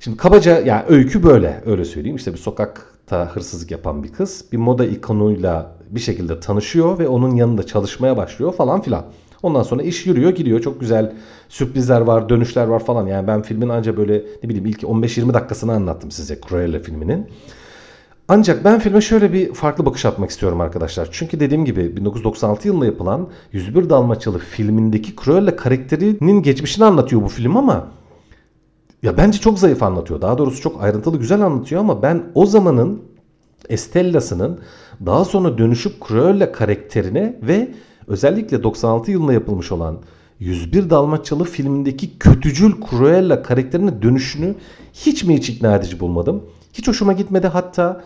Şimdi 0.00 0.16
kabaca 0.16 0.60
yani 0.60 0.82
öykü 0.88 1.22
böyle 1.22 1.62
öyle 1.66 1.84
söyleyeyim 1.84 2.16
işte 2.16 2.32
bir 2.32 2.38
sokakta 2.38 3.26
hırsızlık 3.26 3.70
yapan 3.70 4.02
bir 4.02 4.12
kız 4.12 4.44
bir 4.52 4.56
moda 4.56 4.84
ikonuyla 4.84 5.76
bir 5.90 6.00
şekilde 6.00 6.40
tanışıyor 6.40 6.98
ve 6.98 7.08
onun 7.08 7.36
yanında 7.36 7.66
çalışmaya 7.66 8.16
başlıyor 8.16 8.52
falan 8.52 8.82
filan. 8.82 9.04
Ondan 9.42 9.62
sonra 9.62 9.82
iş 9.82 10.06
yürüyor 10.06 10.30
gidiyor. 10.30 10.60
Çok 10.60 10.80
güzel 10.80 11.12
sürprizler 11.48 12.00
var, 12.00 12.28
dönüşler 12.28 12.66
var 12.66 12.84
falan. 12.84 13.06
Yani 13.06 13.26
ben 13.26 13.42
filmin 13.42 13.68
anca 13.68 13.96
böyle 13.96 14.22
ne 14.42 14.48
bileyim 14.48 14.66
ilk 14.66 14.82
15-20 14.82 15.34
dakikasını 15.34 15.72
anlattım 15.72 16.10
size 16.10 16.38
Cruella 16.48 16.78
filminin. 16.78 17.26
Ancak 18.28 18.64
ben 18.64 18.78
filme 18.78 19.00
şöyle 19.00 19.32
bir 19.32 19.54
farklı 19.54 19.86
bakış 19.86 20.04
atmak 20.04 20.30
istiyorum 20.30 20.60
arkadaşlar. 20.60 21.08
Çünkü 21.12 21.40
dediğim 21.40 21.64
gibi 21.64 21.96
1996 21.96 22.68
yılında 22.68 22.86
yapılan 22.86 23.28
101 23.52 23.90
Dalmaçyalı 23.90 24.38
filmindeki 24.38 25.16
Cruella 25.16 25.56
karakterinin 25.56 26.42
geçmişini 26.42 26.84
anlatıyor 26.84 27.22
bu 27.22 27.28
film 27.28 27.56
ama 27.56 27.88
ya 29.02 29.16
bence 29.16 29.38
çok 29.38 29.58
zayıf 29.58 29.82
anlatıyor. 29.82 30.20
Daha 30.20 30.38
doğrusu 30.38 30.62
çok 30.62 30.82
ayrıntılı 30.82 31.18
güzel 31.18 31.40
anlatıyor 31.40 31.80
ama 31.80 32.02
ben 32.02 32.22
o 32.34 32.46
zamanın 32.46 33.02
Estella'sının 33.68 34.60
daha 35.06 35.24
sonra 35.24 35.58
dönüşüp 35.58 35.92
Cruella 36.08 36.52
karakterine 36.52 37.38
ve 37.42 37.68
özellikle 38.06 38.62
96 38.62 39.10
yılında 39.10 39.32
yapılmış 39.32 39.72
olan 39.72 39.98
101 40.40 40.90
Dalmaçyalı 40.90 41.44
filmindeki 41.44 42.18
kötücül 42.18 42.72
Cruella 42.90 43.42
karakterine 43.42 44.02
dönüşünü 44.02 44.54
hiç 44.92 45.24
mi 45.24 45.36
hiç 45.36 45.48
ikna 45.48 45.76
edici 45.76 46.00
bulmadım. 46.00 46.42
Hiç 46.72 46.88
hoşuma 46.88 47.12
gitmedi 47.12 47.46
hatta 47.46 48.04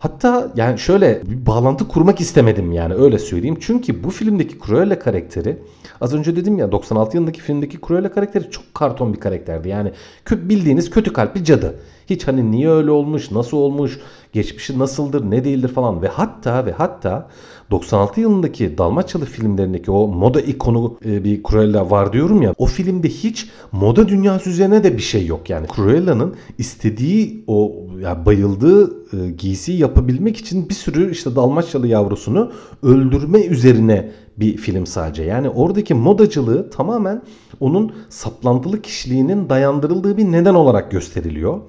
Hatta 0.00 0.52
yani 0.56 0.78
şöyle 0.78 1.22
bir 1.26 1.46
bağlantı 1.46 1.88
kurmak 1.88 2.20
istemedim 2.20 2.72
yani 2.72 2.94
öyle 2.94 3.18
söyleyeyim. 3.18 3.58
Çünkü 3.60 4.04
bu 4.04 4.10
filmdeki 4.10 4.58
Cruella 4.66 4.98
karakteri 4.98 5.58
az 6.00 6.14
önce 6.14 6.36
dedim 6.36 6.58
ya 6.58 6.72
96 6.72 7.16
yılındaki 7.16 7.40
filmdeki 7.40 7.78
Cruella 7.86 8.12
karakteri 8.12 8.50
çok 8.50 8.74
karton 8.74 9.14
bir 9.14 9.20
karakterdi. 9.20 9.68
Yani 9.68 9.92
bildiğiniz 10.30 10.90
kötü 10.90 11.12
kalpli 11.12 11.44
cadı. 11.44 11.74
Hiç 12.10 12.28
hani 12.28 12.50
niye 12.50 12.70
öyle 12.70 12.90
olmuş, 12.90 13.30
nasıl 13.30 13.56
olmuş, 13.56 13.98
geçmişi 14.32 14.78
nasıldır, 14.78 15.30
ne 15.30 15.44
değildir 15.44 15.68
falan 15.68 16.02
ve 16.02 16.08
hatta 16.08 16.66
ve 16.66 16.72
hatta 16.72 17.28
96 17.70 18.20
yılındaki 18.20 18.78
Dalmaçyalı 18.78 19.24
filmlerindeki 19.24 19.90
o 19.90 20.08
moda 20.08 20.40
ikonu 20.40 20.98
e, 21.04 21.24
bir 21.24 21.42
Cruella 21.42 21.90
var 21.90 22.12
diyorum 22.12 22.42
ya. 22.42 22.54
O 22.58 22.66
filmde 22.66 23.08
hiç 23.08 23.48
moda 23.72 24.08
dünyası 24.08 24.50
üzerine 24.50 24.84
de 24.84 24.96
bir 24.96 25.02
şey 25.02 25.26
yok 25.26 25.50
yani. 25.50 25.66
Cruella'nın 25.76 26.34
istediği 26.58 27.44
o 27.46 27.72
ya 28.00 28.26
bayıldığı 28.26 28.90
e, 29.16 29.30
giysiyi 29.30 29.78
yapabilmek 29.78 30.36
için 30.36 30.68
bir 30.68 30.74
sürü 30.74 31.12
işte 31.12 31.36
Dalmaçyalı 31.36 31.86
yavrusunu 31.86 32.52
öldürme 32.82 33.40
üzerine 33.40 34.12
bir 34.36 34.56
film 34.56 34.86
sadece. 34.86 35.22
Yani 35.22 35.48
oradaki 35.48 35.94
modacılığı 35.94 36.70
tamamen 36.70 37.22
onun 37.60 37.92
saplantılı 38.08 38.82
kişiliğinin 38.82 39.48
dayandırıldığı 39.48 40.16
bir 40.16 40.24
neden 40.24 40.54
olarak 40.54 40.90
gösteriliyor. 40.90 41.60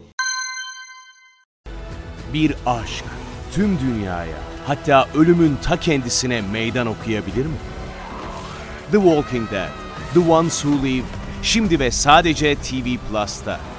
Bir 2.34 2.56
aşk 2.66 3.06
tüm 3.54 3.80
dünyaya 3.80 4.38
hatta 4.66 5.08
ölümün 5.16 5.52
ta 5.64 5.78
kendisine 5.78 6.42
meydan 6.52 6.88
okuyabilir 6.88 7.46
mi? 7.46 7.58
The 8.92 8.98
Walking 8.98 9.52
Dead, 9.52 9.70
The 10.14 10.32
Ones 10.32 10.62
Who 10.62 10.88
Live, 10.88 11.06
şimdi 11.42 11.80
ve 11.80 11.92
sadece 11.92 12.56
TV 12.56 12.86
Plus'ta. 13.10 13.71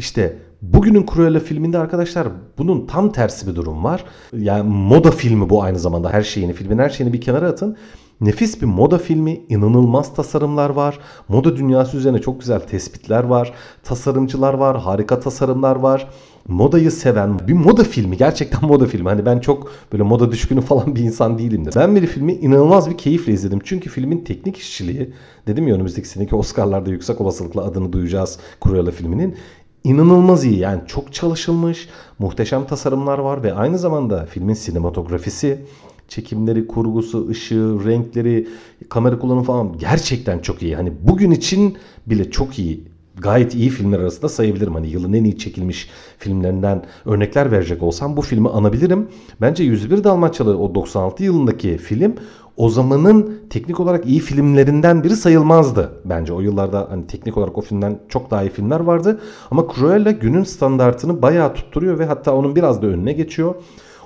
İşte 0.00 0.36
bugünün 0.62 1.06
Cruella 1.14 1.40
filminde 1.40 1.78
arkadaşlar 1.78 2.28
bunun 2.58 2.86
tam 2.86 3.12
tersi 3.12 3.46
bir 3.46 3.54
durum 3.54 3.84
var. 3.84 4.04
Yani 4.36 4.70
moda 4.70 5.10
filmi 5.10 5.50
bu 5.50 5.62
aynı 5.62 5.78
zamanda 5.78 6.12
her 6.12 6.22
şeyini, 6.22 6.52
filmin 6.52 6.78
her 6.78 6.90
şeyini 6.90 7.12
bir 7.12 7.20
kenara 7.20 7.48
atın. 7.48 7.76
Nefis 8.20 8.62
bir 8.62 8.66
moda 8.66 8.98
filmi, 8.98 9.40
inanılmaz 9.48 10.14
tasarımlar 10.14 10.70
var. 10.70 10.98
Moda 11.28 11.56
dünyası 11.56 11.96
üzerine 11.96 12.18
çok 12.20 12.40
güzel 12.40 12.60
tespitler 12.60 13.24
var. 13.24 13.52
Tasarımcılar 13.84 14.54
var, 14.54 14.78
harika 14.78 15.20
tasarımlar 15.20 15.76
var. 15.76 16.08
Modayı 16.48 16.90
seven 16.90 17.38
bir 17.48 17.52
moda 17.52 17.84
filmi, 17.84 18.16
gerçekten 18.16 18.64
moda 18.68 18.86
filmi. 18.86 19.08
Hani 19.08 19.26
ben 19.26 19.38
çok 19.38 19.72
böyle 19.92 20.02
moda 20.02 20.32
düşkünü 20.32 20.60
falan 20.60 20.96
bir 20.96 21.00
insan 21.00 21.38
değilimdir. 21.38 21.74
Ben 21.76 21.96
bir 21.96 22.06
filmi 22.06 22.32
inanılmaz 22.32 22.90
bir 22.90 22.98
keyifle 22.98 23.32
izledim. 23.32 23.60
Çünkü 23.64 23.90
filmin 23.90 24.24
teknik 24.24 24.56
işçiliği, 24.56 25.12
dedim 25.46 25.68
ya 25.68 25.74
önümüzdeki 25.74 26.08
seneki 26.08 26.36
Oscar'larda 26.36 26.90
yüksek 26.90 27.20
olasılıkla 27.20 27.64
adını 27.64 27.92
duyacağız 27.92 28.38
Cruella 28.64 28.90
filminin 28.90 29.36
inanılmaz 29.84 30.44
iyi. 30.44 30.58
Yani 30.58 30.80
çok 30.86 31.12
çalışılmış, 31.12 31.88
muhteşem 32.18 32.66
tasarımlar 32.66 33.18
var 33.18 33.42
ve 33.42 33.54
aynı 33.54 33.78
zamanda 33.78 34.26
filmin 34.26 34.54
sinematografisi, 34.54 35.64
çekimleri, 36.08 36.66
kurgusu, 36.66 37.28
ışığı, 37.28 37.78
renkleri, 37.84 38.48
kamera 38.88 39.18
kullanımı 39.18 39.42
falan 39.42 39.78
gerçekten 39.78 40.38
çok 40.38 40.62
iyi. 40.62 40.76
Hani 40.76 40.92
bugün 41.02 41.30
için 41.30 41.78
bile 42.06 42.30
çok 42.30 42.58
iyi. 42.58 42.84
Gayet 43.18 43.54
iyi 43.54 43.70
filmler 43.70 43.98
arasında 43.98 44.28
sayabilirim. 44.28 44.74
Hani 44.74 44.88
yılın 44.88 45.12
en 45.12 45.24
iyi 45.24 45.38
çekilmiş 45.38 45.88
filmlerinden 46.18 46.84
örnekler 47.04 47.52
verecek 47.52 47.82
olsam 47.82 48.16
bu 48.16 48.22
filmi 48.22 48.48
anabilirim. 48.48 49.08
Bence 49.40 49.64
101 49.64 50.04
Dalmaçyalı 50.04 50.58
o 50.58 50.74
96 50.74 51.24
yılındaki 51.24 51.78
film 51.78 52.14
o 52.60 52.68
zamanın 52.68 53.40
teknik 53.50 53.80
olarak 53.80 54.06
iyi 54.06 54.20
filmlerinden 54.20 55.04
biri 55.04 55.16
sayılmazdı. 55.16 55.92
Bence 56.04 56.32
o 56.32 56.40
yıllarda 56.40 56.86
hani 56.90 57.06
teknik 57.06 57.36
olarak 57.36 57.58
o 57.58 57.60
filmden 57.60 57.98
çok 58.08 58.30
daha 58.30 58.42
iyi 58.42 58.50
filmler 58.50 58.80
vardı. 58.80 59.20
Ama 59.50 59.66
Cruella 59.74 60.10
günün 60.10 60.44
standartını 60.44 61.22
bayağı 61.22 61.54
tutturuyor 61.54 61.98
ve 61.98 62.04
hatta 62.04 62.34
onun 62.34 62.56
biraz 62.56 62.82
da 62.82 62.86
önüne 62.86 63.12
geçiyor. 63.12 63.54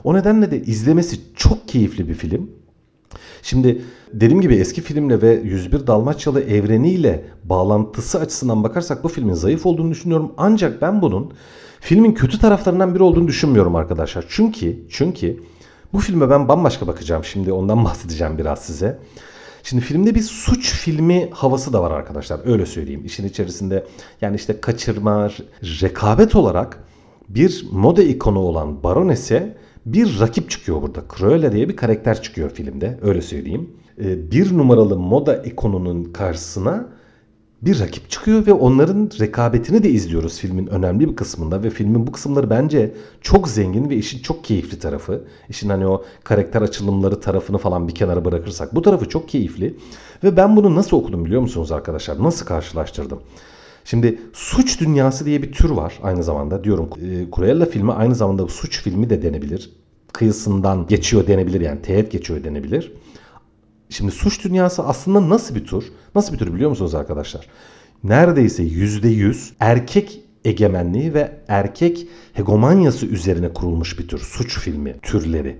O 0.04 0.14
nedenle 0.14 0.50
de 0.50 0.62
izlemesi 0.62 1.16
çok 1.36 1.68
keyifli 1.68 2.08
bir 2.08 2.14
film. 2.14 2.50
Şimdi 3.42 3.82
dediğim 4.12 4.40
gibi 4.40 4.54
eski 4.54 4.80
filmle 4.80 5.22
ve 5.22 5.40
101 5.44 5.86
Dalmaçyalı 5.86 6.40
evreniyle 6.40 7.24
bağlantısı 7.44 8.20
açısından 8.20 8.64
bakarsak 8.64 9.04
bu 9.04 9.08
filmin 9.08 9.34
zayıf 9.34 9.66
olduğunu 9.66 9.90
düşünüyorum. 9.90 10.32
Ancak 10.36 10.82
ben 10.82 11.02
bunun 11.02 11.32
filmin 11.80 12.12
kötü 12.12 12.38
taraflarından 12.38 12.94
biri 12.94 13.02
olduğunu 13.02 13.28
düşünmüyorum 13.28 13.76
arkadaşlar. 13.76 14.24
Çünkü 14.28 14.86
çünkü 14.88 15.40
bu 15.94 15.98
filme 15.98 16.30
ben 16.30 16.48
bambaşka 16.48 16.86
bakacağım. 16.86 17.24
Şimdi 17.24 17.52
ondan 17.52 17.84
bahsedeceğim 17.84 18.38
biraz 18.38 18.58
size. 18.58 18.98
Şimdi 19.62 19.82
filmde 19.82 20.14
bir 20.14 20.22
suç 20.22 20.72
filmi 20.72 21.30
havası 21.32 21.72
da 21.72 21.82
var 21.82 21.90
arkadaşlar. 21.90 22.40
Öyle 22.44 22.66
söyleyeyim. 22.66 23.02
İşin 23.04 23.28
içerisinde 23.28 23.86
yani 24.20 24.36
işte 24.36 24.60
kaçırma, 24.60 25.30
rekabet 25.62 26.36
olarak 26.36 26.84
bir 27.28 27.66
moda 27.72 28.02
ikonu 28.02 28.38
olan 28.38 28.82
Baronese 28.82 29.56
bir 29.86 30.20
rakip 30.20 30.50
çıkıyor 30.50 30.82
burada. 30.82 31.02
Cruella 31.16 31.52
diye 31.52 31.68
bir 31.68 31.76
karakter 31.76 32.22
çıkıyor 32.22 32.50
filmde. 32.50 32.98
Öyle 33.02 33.22
söyleyeyim. 33.22 33.70
Ee, 33.98 34.30
bir 34.30 34.58
numaralı 34.58 34.98
moda 34.98 35.36
ikonunun 35.36 36.04
karşısına 36.04 36.88
bir 37.66 37.80
rakip 37.80 38.10
çıkıyor 38.10 38.46
ve 38.46 38.52
onların 38.52 39.10
rekabetini 39.20 39.82
de 39.82 39.90
izliyoruz 39.90 40.38
filmin 40.38 40.66
önemli 40.66 41.10
bir 41.10 41.16
kısmında 41.16 41.62
ve 41.62 41.70
filmin 41.70 42.06
bu 42.06 42.12
kısımları 42.12 42.50
bence 42.50 42.94
çok 43.20 43.48
zengin 43.48 43.90
ve 43.90 43.96
işin 43.96 44.18
çok 44.18 44.44
keyifli 44.44 44.78
tarafı. 44.78 45.24
İşin 45.48 45.68
hani 45.68 45.86
o 45.86 46.04
karakter 46.24 46.62
açılımları 46.62 47.20
tarafını 47.20 47.58
falan 47.58 47.88
bir 47.88 47.94
kenara 47.94 48.24
bırakırsak 48.24 48.74
bu 48.74 48.82
tarafı 48.82 49.08
çok 49.08 49.28
keyifli 49.28 49.76
ve 50.24 50.36
ben 50.36 50.56
bunu 50.56 50.74
nasıl 50.74 50.96
okudum 50.96 51.24
biliyor 51.24 51.40
musunuz 51.40 51.72
arkadaşlar? 51.72 52.22
Nasıl 52.22 52.46
karşılaştırdım? 52.46 53.20
Şimdi 53.84 54.18
suç 54.32 54.80
dünyası 54.80 55.26
diye 55.26 55.42
bir 55.42 55.52
tür 55.52 55.70
var 55.70 55.98
aynı 56.02 56.22
zamanda 56.22 56.64
diyorum. 56.64 56.90
E, 56.96 57.26
Cruella 57.36 57.66
filmi 57.66 57.92
aynı 57.92 58.14
zamanda 58.14 58.48
suç 58.48 58.82
filmi 58.82 59.10
de 59.10 59.22
denebilir. 59.22 59.70
Kıyısından 60.12 60.86
geçiyor 60.86 61.26
denebilir 61.26 61.60
yani 61.60 61.82
teğet 61.82 62.10
geçiyor 62.12 62.44
denebilir. 62.44 62.92
Şimdi 63.94 64.12
suç 64.12 64.44
dünyası 64.44 64.82
aslında 64.82 65.28
nasıl 65.28 65.54
bir 65.54 65.66
tür? 65.66 65.92
Nasıl 66.14 66.32
bir 66.32 66.38
tür 66.38 66.54
biliyor 66.54 66.70
musunuz 66.70 66.94
arkadaşlar? 66.94 67.46
Neredeyse 68.04 68.62
%100 68.62 69.52
erkek 69.60 70.20
egemenliği 70.44 71.14
ve 71.14 71.32
erkek 71.48 72.08
hegemonyası 72.32 73.06
üzerine 73.06 73.52
kurulmuş 73.52 73.98
bir 73.98 74.08
tür 74.08 74.18
suç 74.18 74.58
filmi 74.58 74.96
türleri. 75.02 75.58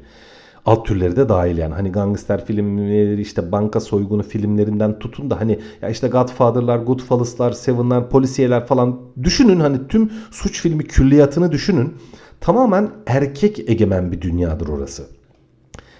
Alt 0.67 0.87
türleri 0.87 1.17
de 1.17 1.29
dahil 1.29 1.59
yani 1.59 1.75
hani 1.75 1.93
gangster 1.93 2.47
filmleri 2.47 3.21
işte 3.21 3.53
banka 3.53 3.81
soygunu 3.81 4.23
filmlerinden 4.23 4.99
tutun 4.99 5.31
da 5.31 5.41
hani 5.41 5.59
ya 5.83 5.89
işte 5.89 6.09
Godfather'lar, 6.09 6.79
Goodfellas'lar, 6.79 7.53
Seven'lar, 7.53 8.11
polisiyeler 8.11 8.67
falan 8.67 9.01
düşünün 9.23 9.61
hani 9.61 9.89
tüm 9.89 10.13
suç 10.31 10.61
filmi 10.61 10.85
külliyatını 10.85 11.53
düşünün. 11.53 11.95
Tamamen 12.41 12.91
erkek 13.07 13.71
egemen 13.71 14.13
bir 14.13 14.21
dünyadır 14.21 14.69
orası. 14.69 15.14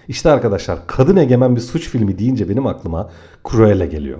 İşte 0.07 0.29
arkadaşlar 0.29 0.87
kadın 0.87 1.17
egemen 1.17 1.55
bir 1.55 1.61
suç 1.61 1.89
filmi 1.89 2.19
deyince 2.19 2.49
benim 2.49 2.67
aklıma 2.67 3.09
Cruella 3.51 3.85
geliyor. 3.85 4.19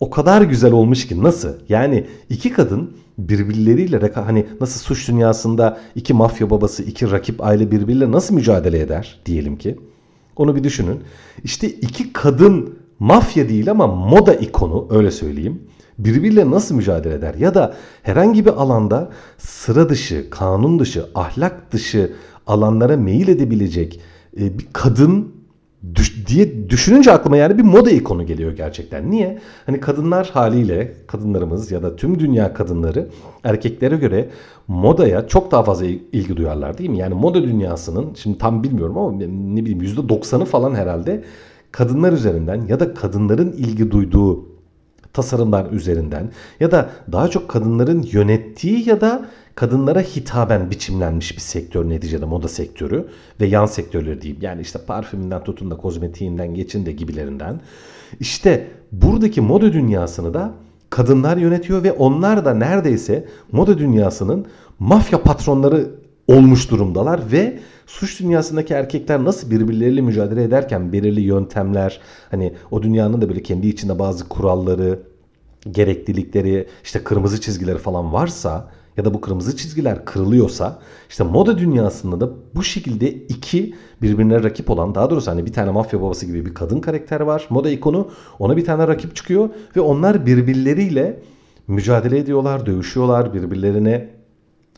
O 0.00 0.10
kadar 0.10 0.42
güzel 0.42 0.72
olmuş 0.72 1.06
ki 1.06 1.22
nasıl? 1.22 1.52
Yani 1.68 2.06
iki 2.28 2.52
kadın 2.52 2.90
birbirleriyle 3.18 4.12
hani 4.14 4.46
nasıl 4.60 4.80
suç 4.80 5.08
dünyasında 5.08 5.78
iki 5.94 6.14
mafya 6.14 6.50
babası, 6.50 6.82
iki 6.82 7.10
rakip 7.10 7.44
aile 7.44 7.70
birbiriyle 7.70 8.12
nasıl 8.12 8.34
mücadele 8.34 8.80
eder 8.80 9.20
diyelim 9.26 9.56
ki. 9.58 9.78
Onu 10.36 10.56
bir 10.56 10.64
düşünün. 10.64 11.00
İşte 11.44 11.68
iki 11.68 12.12
kadın 12.12 12.78
mafya 12.98 13.48
değil 13.48 13.70
ama 13.70 13.86
moda 13.86 14.34
ikonu 14.34 14.86
öyle 14.90 15.10
söyleyeyim. 15.10 15.62
Birbiriyle 15.98 16.50
nasıl 16.50 16.74
mücadele 16.74 17.14
eder? 17.14 17.34
Ya 17.34 17.54
da 17.54 17.74
herhangi 18.02 18.46
bir 18.46 18.50
alanda 18.50 19.10
sıra 19.38 19.88
dışı, 19.88 20.30
kanun 20.30 20.78
dışı, 20.78 21.06
ahlak 21.14 21.72
dışı 21.72 22.12
alanlara 22.46 22.96
meyil 22.96 23.28
edebilecek 23.28 24.00
e, 24.36 24.58
bir 24.58 24.66
kadın 24.72 25.40
düş, 25.94 26.26
diye 26.26 26.68
düşününce 26.68 27.12
aklıma 27.12 27.36
yani 27.36 27.58
bir 27.58 27.62
moda 27.62 27.90
ikonu 27.90 28.26
geliyor 28.26 28.52
gerçekten. 28.52 29.10
Niye? 29.10 29.38
Hani 29.66 29.80
kadınlar 29.80 30.30
haliyle 30.32 30.94
kadınlarımız 31.06 31.70
ya 31.70 31.82
da 31.82 31.96
tüm 31.96 32.18
dünya 32.18 32.54
kadınları 32.54 33.08
erkeklere 33.44 33.96
göre 33.96 34.28
modaya 34.68 35.28
çok 35.28 35.50
daha 35.50 35.62
fazla 35.62 35.86
ilgi 35.86 36.36
duyarlar 36.36 36.78
değil 36.78 36.90
mi? 36.90 36.98
Yani 36.98 37.14
moda 37.14 37.42
dünyasının 37.42 38.14
şimdi 38.14 38.38
tam 38.38 38.62
bilmiyorum 38.62 38.98
ama 38.98 39.12
ne 39.12 39.64
bileyim 39.64 39.80
%90'ı 39.80 40.44
falan 40.44 40.74
herhalde 40.74 41.24
kadınlar 41.72 42.12
üzerinden 42.12 42.66
ya 42.68 42.80
da 42.80 42.94
kadınların 42.94 43.52
ilgi 43.52 43.90
duyduğu 43.90 44.49
tasarımlar 45.12 45.72
üzerinden 45.72 46.30
ya 46.60 46.70
da 46.70 46.90
daha 47.12 47.28
çok 47.28 47.48
kadınların 47.48 48.02
yönettiği 48.12 48.88
ya 48.88 49.00
da 49.00 49.26
kadınlara 49.54 50.00
hitaben 50.00 50.70
biçimlenmiş 50.70 51.36
bir 51.36 51.40
sektör 51.40 51.88
neticede 51.88 52.24
moda 52.24 52.48
sektörü 52.48 53.08
ve 53.40 53.46
yan 53.46 53.66
sektörleri 53.66 54.22
diyeyim. 54.22 54.42
Yani 54.42 54.62
işte 54.62 54.78
parfümünden 54.86 55.44
tutun 55.44 55.70
da 55.70 55.76
kozmetiğinden 55.76 56.54
geçin 56.54 56.86
de 56.86 56.92
gibilerinden. 56.92 57.60
İşte 58.20 58.66
buradaki 58.92 59.40
moda 59.40 59.72
dünyasını 59.72 60.34
da 60.34 60.52
kadınlar 60.90 61.36
yönetiyor 61.36 61.82
ve 61.82 61.92
onlar 61.92 62.44
da 62.44 62.54
neredeyse 62.54 63.28
moda 63.52 63.78
dünyasının 63.78 64.46
mafya 64.78 65.22
patronları 65.22 65.90
olmuş 66.28 66.70
durumdalar 66.70 67.32
ve 67.32 67.58
suç 67.90 68.20
dünyasındaki 68.20 68.74
erkekler 68.74 69.24
nasıl 69.24 69.50
birbirleriyle 69.50 70.00
mücadele 70.00 70.42
ederken 70.42 70.92
belirli 70.92 71.20
yöntemler 71.20 72.00
hani 72.30 72.52
o 72.70 72.82
dünyanın 72.82 73.22
da 73.22 73.28
böyle 73.28 73.42
kendi 73.42 73.66
içinde 73.66 73.98
bazı 73.98 74.28
kuralları, 74.28 74.98
gereklilikleri, 75.70 76.66
işte 76.84 77.04
kırmızı 77.04 77.40
çizgileri 77.40 77.78
falan 77.78 78.12
varsa 78.12 78.70
ya 78.96 79.04
da 79.04 79.14
bu 79.14 79.20
kırmızı 79.20 79.56
çizgiler 79.56 80.04
kırılıyorsa 80.04 80.78
işte 81.08 81.24
moda 81.24 81.58
dünyasında 81.58 82.20
da 82.20 82.30
bu 82.54 82.62
şekilde 82.62 83.12
iki 83.12 83.74
birbirine 84.02 84.42
rakip 84.42 84.70
olan 84.70 84.94
daha 84.94 85.10
doğrusu 85.10 85.30
hani 85.30 85.46
bir 85.46 85.52
tane 85.52 85.70
mafya 85.70 86.02
babası 86.02 86.26
gibi 86.26 86.46
bir 86.46 86.54
kadın 86.54 86.80
karakter 86.80 87.20
var 87.20 87.46
moda 87.50 87.70
ikonu 87.70 88.10
ona 88.38 88.56
bir 88.56 88.64
tane 88.64 88.88
rakip 88.88 89.16
çıkıyor 89.16 89.48
ve 89.76 89.80
onlar 89.80 90.26
birbirleriyle 90.26 91.22
mücadele 91.68 92.18
ediyorlar 92.18 92.66
dövüşüyorlar 92.66 93.34
birbirlerine 93.34 94.19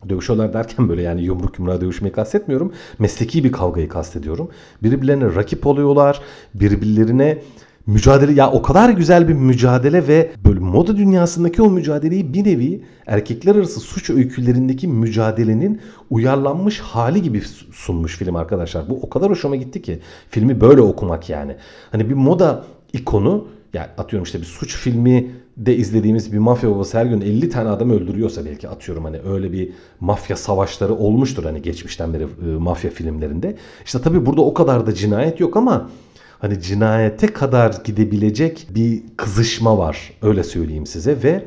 dövüşüyorlar 0.09 0.53
derken 0.53 0.89
böyle 0.89 1.03
yani 1.03 1.23
yumruk 1.23 1.59
yumruğa 1.59 1.81
dövüşmeyi 1.81 2.13
kastetmiyorum. 2.13 2.73
Mesleki 2.99 3.45
bir 3.45 3.53
kavgayı 3.53 3.89
kastediyorum. 3.89 4.49
Birbirlerine 4.83 5.35
rakip 5.35 5.67
oluyorlar. 5.67 6.21
Birbirlerine 6.55 7.39
mücadele 7.87 8.33
ya 8.33 8.51
o 8.51 8.63
kadar 8.63 8.91
güzel 8.91 9.29
bir 9.29 9.35
mücadele 9.35 10.09
ve 10.09 10.31
böyle 10.45 10.61
moda 10.61 10.97
dünyasındaki 10.97 11.63
o 11.63 11.71
mücadeleyi 11.71 12.35
bir 12.35 12.45
nevi 12.45 12.85
erkekler 13.07 13.57
arası 13.57 13.81
suç 13.81 14.11
öykülerindeki 14.11 14.89
mücadelenin 14.89 15.81
uyarlanmış 16.11 16.81
hali 16.81 17.23
gibi 17.23 17.43
sunmuş 17.73 18.17
film 18.17 18.37
arkadaşlar. 18.37 18.91
Bu 18.91 19.01
o 19.03 19.11
kadar 19.11 19.31
hoşuma 19.31 19.57
gitti 19.57 19.83
ki 19.83 20.01
filmi 20.31 20.61
böyle 20.61 20.81
okumak 20.81 21.31
yani. 21.31 21.57
Hani 21.91 22.09
bir 22.09 22.15
moda 22.15 22.65
ikonu 22.93 23.49
yani 23.75 23.87
atıyorum 23.99 24.25
işte 24.25 24.41
bir 24.41 24.45
suç 24.45 24.77
filmi 24.77 25.31
de 25.57 25.77
izlediğimiz 25.77 26.33
bir 26.33 26.39
mafya 26.39 26.71
babası 26.71 26.99
her 26.99 27.07
gün 27.07 27.21
50 27.21 27.49
tane 27.49 27.69
adam 27.69 27.91
öldürüyorsa 27.91 28.45
belki 28.45 28.69
atıyorum 28.69 29.05
hani 29.05 29.21
öyle 29.21 29.53
bir 29.53 29.73
mafya 30.01 30.37
savaşları 30.37 30.95
olmuştur 30.95 31.45
hani 31.45 31.63
geçmişten 31.63 32.15
beri 32.15 32.23
e, 32.23 32.47
mafya 32.47 32.91
filmlerinde. 32.91 33.57
İşte 33.85 34.01
tabii 34.01 34.27
burada 34.27 34.41
o 34.43 34.55
kadar 34.55 34.87
da 34.87 34.95
cinayet 34.95 35.41
yok 35.41 35.57
ama 35.57 35.91
hani 36.39 36.61
cinayete 36.61 37.27
kadar 37.27 37.81
gidebilecek 37.85 38.67
bir 38.75 39.03
kızışma 39.17 39.79
var. 39.79 40.13
Öyle 40.23 40.45
söyleyeyim 40.45 40.87
size 40.87 41.23
ve 41.23 41.45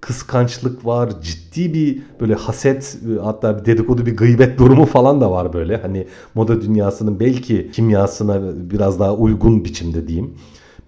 kıskançlık 0.00 0.86
var. 0.86 1.20
Ciddi 1.22 1.74
bir 1.74 2.02
böyle 2.20 2.34
haset 2.34 2.98
hatta 3.22 3.58
bir 3.58 3.64
dedikodu 3.64 4.06
bir 4.06 4.16
gıybet 4.16 4.58
durumu 4.58 4.84
falan 4.84 5.20
da 5.20 5.30
var 5.30 5.52
böyle. 5.52 5.76
Hani 5.76 6.06
moda 6.34 6.62
dünyasının 6.62 7.20
belki 7.20 7.70
kimyasına 7.72 8.40
biraz 8.70 9.00
daha 9.00 9.14
uygun 9.14 9.64
biçimde 9.64 10.08
diyeyim. 10.08 10.34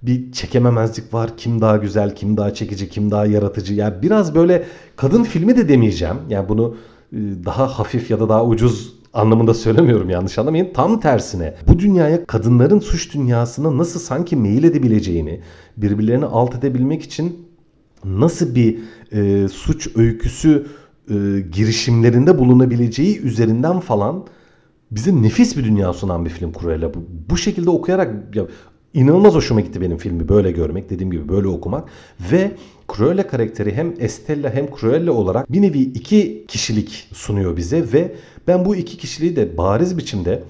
Bir 0.02 0.32
çekememezlik 0.32 1.14
var. 1.14 1.36
Kim 1.36 1.60
daha 1.60 1.76
güzel, 1.76 2.14
kim 2.14 2.36
daha 2.36 2.54
çekici, 2.54 2.88
kim 2.88 3.10
daha 3.10 3.26
yaratıcı. 3.26 3.74
Yani 3.74 3.94
biraz 4.02 4.34
böyle 4.34 4.64
kadın 4.96 5.22
filmi 5.22 5.56
de 5.56 5.68
demeyeceğim. 5.68 6.16
Yani 6.28 6.48
bunu 6.48 6.76
ıı, 7.12 7.44
daha 7.44 7.66
hafif 7.66 8.10
ya 8.10 8.20
da 8.20 8.28
daha 8.28 8.44
ucuz 8.44 8.94
anlamında 9.12 9.54
söylemiyorum 9.54 10.10
yanlış 10.10 10.38
anlamayın. 10.38 10.72
Tam 10.74 11.00
tersine 11.00 11.54
bu 11.68 11.78
dünyaya 11.78 12.26
kadınların 12.26 12.80
suç 12.80 13.14
dünyasına 13.14 13.78
nasıl 13.78 14.00
sanki 14.00 14.36
meyil 14.36 14.64
edebileceğini, 14.64 15.40
birbirlerini 15.76 16.24
alt 16.24 16.54
edebilmek 16.54 17.02
için 17.02 17.46
nasıl 18.04 18.54
bir 18.54 18.78
e, 19.12 19.48
suç 19.48 19.88
öyküsü 19.96 20.66
e, 21.08 21.14
girişimlerinde 21.52 22.38
bulunabileceği 22.38 23.20
üzerinden 23.20 23.80
falan 23.80 24.26
bize 24.90 25.22
nefis 25.22 25.56
bir 25.56 25.64
dünya 25.64 25.92
sunan 25.92 26.24
bir 26.24 26.30
film 26.30 26.52
Cruella. 26.52 26.94
Bu, 26.94 27.04
bu 27.30 27.36
şekilde 27.36 27.70
okuyarak 27.70 28.36
ya, 28.36 28.46
inanılmaz 28.96 29.34
hoşuma 29.34 29.60
gitti 29.60 29.80
benim 29.80 29.96
filmi 29.96 30.28
böyle 30.28 30.50
görmek, 30.50 30.90
dediğim 30.90 31.10
gibi 31.10 31.28
böyle 31.28 31.48
okumak 31.48 31.88
ve 32.32 32.50
Cruella 32.96 33.26
karakteri 33.26 33.74
hem 33.74 33.94
Estella 33.98 34.50
hem 34.50 34.66
Cruella 34.80 35.12
olarak 35.12 35.52
bir 35.52 35.62
nevi 35.62 35.78
iki 35.78 36.44
kişilik 36.48 37.08
sunuyor 37.12 37.56
bize 37.56 37.92
ve 37.92 38.14
ben 38.46 38.64
bu 38.64 38.76
iki 38.76 38.98
kişiliği 38.98 39.36
de 39.36 39.56
bariz 39.56 39.98
biçimde 39.98 40.42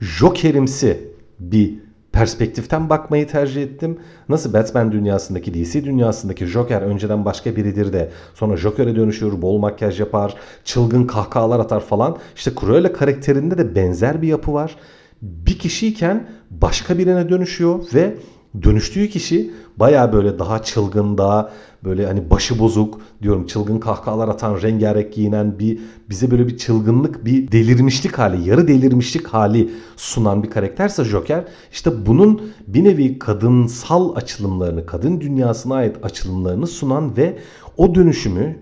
Joker'imsi 0.00 1.08
bir 1.40 1.74
perspektiften 2.12 2.90
bakmayı 2.90 3.28
tercih 3.28 3.62
ettim. 3.62 3.98
Nasıl 4.28 4.52
Batman 4.52 4.92
dünyasındaki, 4.92 5.54
DC 5.54 5.84
dünyasındaki 5.84 6.46
Joker 6.46 6.82
önceden 6.82 7.24
başka 7.24 7.56
biridir 7.56 7.92
de 7.92 8.10
sonra 8.34 8.56
Joker'e 8.56 8.96
dönüşür, 8.96 9.42
bol 9.42 9.58
makyaj 9.58 10.00
yapar, 10.00 10.34
çılgın 10.64 11.06
kahkahalar 11.06 11.60
atar 11.60 11.80
falan. 11.80 12.18
İşte 12.36 12.50
Cruella 12.60 12.92
karakterinde 12.92 13.58
de 13.58 13.74
benzer 13.74 14.22
bir 14.22 14.28
yapı 14.28 14.52
var. 14.52 14.76
Bir 15.22 15.58
kişiyken 15.58 16.28
başka 16.50 16.98
birine 16.98 17.28
dönüşüyor 17.28 17.80
ve 17.94 18.16
dönüştüğü 18.62 19.08
kişi 19.08 19.50
baya 19.76 20.12
böyle 20.12 20.38
daha 20.38 20.62
çılgın, 20.62 21.18
daha 21.18 21.52
böyle 21.84 22.06
hani 22.06 22.30
başı 22.30 22.58
bozuk 22.58 23.00
diyorum 23.22 23.46
çılgın 23.46 23.78
kahkahalar 23.78 24.28
atan 24.28 24.62
rengarenk 24.62 25.12
giyinen 25.12 25.58
bir 25.58 25.78
bize 26.10 26.30
böyle 26.30 26.46
bir 26.48 26.58
çılgınlık 26.58 27.24
bir 27.24 27.52
delirmişlik 27.52 28.18
hali 28.18 28.48
yarı 28.48 28.68
delirmişlik 28.68 29.26
hali 29.26 29.70
sunan 29.96 30.42
bir 30.42 30.50
karakterse 30.50 31.04
Joker 31.04 31.44
işte 31.72 32.06
bunun 32.06 32.42
bir 32.66 32.84
nevi 32.84 33.18
kadınsal 33.18 34.16
açılımlarını 34.16 34.86
kadın 34.86 35.20
dünyasına 35.20 35.74
ait 35.74 35.96
açılımlarını 36.02 36.66
sunan 36.66 37.16
ve 37.16 37.38
o 37.76 37.94
dönüşümü 37.94 38.56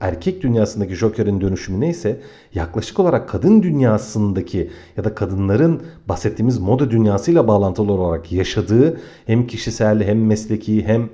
erkek 0.00 0.42
dünyasındaki 0.42 0.94
Joker'in 0.94 1.40
dönüşümü 1.40 1.80
neyse 1.80 2.20
yaklaşık 2.54 3.00
olarak 3.00 3.28
kadın 3.28 3.62
dünyasındaki 3.62 4.70
ya 4.96 5.04
da 5.04 5.14
kadınların 5.14 5.82
bahsettiğimiz 6.08 6.58
moda 6.58 6.90
dünyasıyla 6.90 7.48
bağlantılı 7.48 7.92
olarak 7.92 8.32
yaşadığı 8.32 9.00
hem 9.26 9.46
kişisel 9.46 10.04
hem 10.04 10.26
mesleki 10.26 10.84
hem 10.84 11.08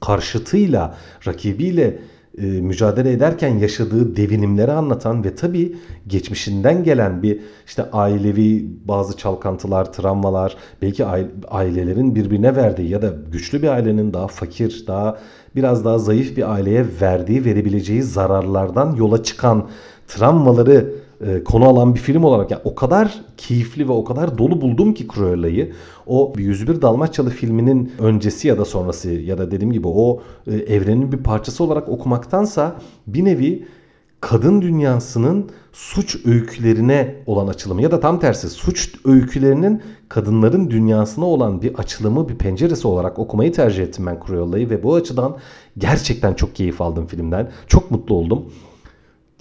karşıtıyla, 0.00 0.96
rakibiyle 1.26 1.98
e, 2.38 2.42
mücadele 2.42 3.12
ederken 3.12 3.58
yaşadığı 3.58 4.16
devinimleri 4.16 4.72
anlatan 4.72 5.24
ve 5.24 5.34
tabii 5.34 5.76
geçmişinden 6.06 6.84
gelen 6.84 7.22
bir 7.22 7.40
işte 7.66 7.90
ailevi 7.90 8.66
bazı 8.84 9.16
çalkantılar, 9.16 9.92
travmalar, 9.92 10.56
belki 10.82 11.06
ailelerin 11.48 12.14
birbirine 12.14 12.56
verdiği 12.56 12.88
ya 12.90 13.02
da 13.02 13.14
güçlü 13.32 13.62
bir 13.62 13.68
ailenin 13.68 14.12
daha 14.12 14.26
fakir, 14.26 14.84
daha 14.86 15.18
biraz 15.56 15.84
daha 15.84 15.98
zayıf 15.98 16.36
bir 16.36 16.52
aileye 16.52 16.86
verdiği, 17.00 17.44
verebileceği 17.44 18.02
zararlardan 18.02 18.94
yola 18.94 19.22
çıkan 19.22 19.68
travmaları 20.08 21.01
e, 21.26 21.44
konu 21.44 21.64
alan 21.64 21.94
bir 21.94 22.00
film 22.00 22.24
olarak 22.24 22.50
yani 22.50 22.62
o 22.64 22.74
kadar 22.74 23.24
keyifli 23.36 23.88
ve 23.88 23.92
o 23.92 24.04
kadar 24.04 24.38
dolu 24.38 24.60
buldum 24.60 24.94
ki 24.94 25.06
Cruella'yı. 25.14 25.72
O 26.06 26.32
101 26.36 26.82
Dalmaçyalı 26.82 27.30
filminin 27.30 27.92
öncesi 27.98 28.48
ya 28.48 28.58
da 28.58 28.64
sonrası 28.64 29.10
ya 29.10 29.38
da 29.38 29.50
dediğim 29.50 29.72
gibi 29.72 29.88
o 29.88 30.22
e, 30.46 30.54
evrenin 30.54 31.12
bir 31.12 31.16
parçası 31.16 31.64
olarak 31.64 31.88
okumaktansa 31.88 32.76
bir 33.06 33.24
nevi 33.24 33.66
kadın 34.20 34.62
dünyasının 34.62 35.50
suç 35.72 36.26
öykülerine 36.26 37.14
olan 37.26 37.46
açılımı 37.46 37.82
ya 37.82 37.90
da 37.90 38.00
tam 38.00 38.20
tersi 38.20 38.50
suç 38.50 38.94
öykülerinin 39.04 39.82
kadınların 40.08 40.70
dünyasına 40.70 41.24
olan 41.24 41.62
bir 41.62 41.74
açılımı, 41.74 42.28
bir 42.28 42.34
penceresi 42.34 42.88
olarak 42.88 43.18
okumayı 43.18 43.52
tercih 43.52 43.82
ettim 43.82 44.06
ben 44.06 44.20
Cruella'yı 44.26 44.70
ve 44.70 44.82
bu 44.82 44.94
açıdan 44.94 45.36
gerçekten 45.78 46.34
çok 46.34 46.54
keyif 46.54 46.80
aldım 46.80 47.06
filmden. 47.06 47.50
Çok 47.66 47.90
mutlu 47.90 48.14
oldum 48.14 48.44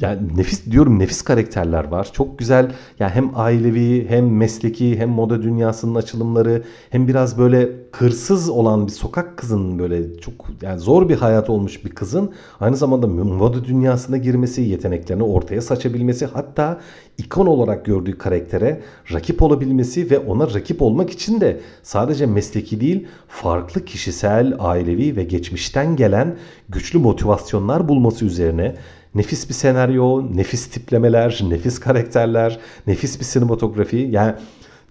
yani 0.02 0.38
nefis 0.38 0.66
diyorum 0.72 1.00
nefis 1.00 1.22
karakterler 1.22 1.84
var. 1.84 2.10
Çok 2.14 2.40
güzel 2.40 2.72
yani 3.00 3.12
hem 3.12 3.32
ailevi 3.36 4.10
hem 4.10 4.36
mesleki 4.38 5.00
hem 5.00 5.10
moda 5.10 5.42
dünyasının 5.42 5.96
açılımları 5.96 6.64
hem 6.90 7.08
biraz 7.08 7.38
böyle 7.38 7.70
kırsız 7.92 8.50
olan 8.50 8.88
bir 8.88 8.92
sokak 8.92 9.38
kızının 9.38 9.80
böyle 9.80 10.18
çok 10.20 10.34
yani 10.62 10.80
zor 10.80 11.10
bir 11.10 11.16
hayat 11.16 11.50
olmuş 11.50 11.86
bir 11.86 11.90
kızın 11.90 12.32
aynı 12.60 12.78
zamanda 12.78 13.08
moda 13.08 13.66
dünyasına 13.66 14.18
girmesi, 14.18 14.62
yeteneklerini 14.62 15.24
ortaya 15.24 15.62
saçabilmesi 15.62 16.26
hatta 16.26 16.80
ikon 17.18 17.46
olarak 17.46 17.86
gördüğü 17.86 18.18
karaktere 18.18 18.82
rakip 19.14 19.42
olabilmesi 19.42 20.12
ve 20.12 20.20
ona 20.20 20.54
rakip 20.54 20.82
olmak 20.82 21.10
için 21.10 21.42
de 21.42 21.60
sadece 21.84 22.26
mesleki 22.26 22.82
değil 22.82 23.08
farklı 23.28 23.86
kişisel, 23.86 24.56
ailevi 24.60 25.16
ve 25.16 25.24
geçmişten 25.24 25.96
gelen 25.96 26.38
güçlü 26.70 27.00
motivasyonlar 27.00 27.90
bulması 27.90 28.26
üzerine 28.26 28.76
Nefis 29.16 29.50
bir 29.50 29.54
senaryo, 29.54 30.36
nefis 30.36 30.68
tiplemeler, 30.68 31.42
nefis 31.50 31.80
karakterler, 31.80 32.60
nefis 32.88 33.20
bir 33.20 33.26
sinematografi. 33.26 33.98
Yani 34.12 34.36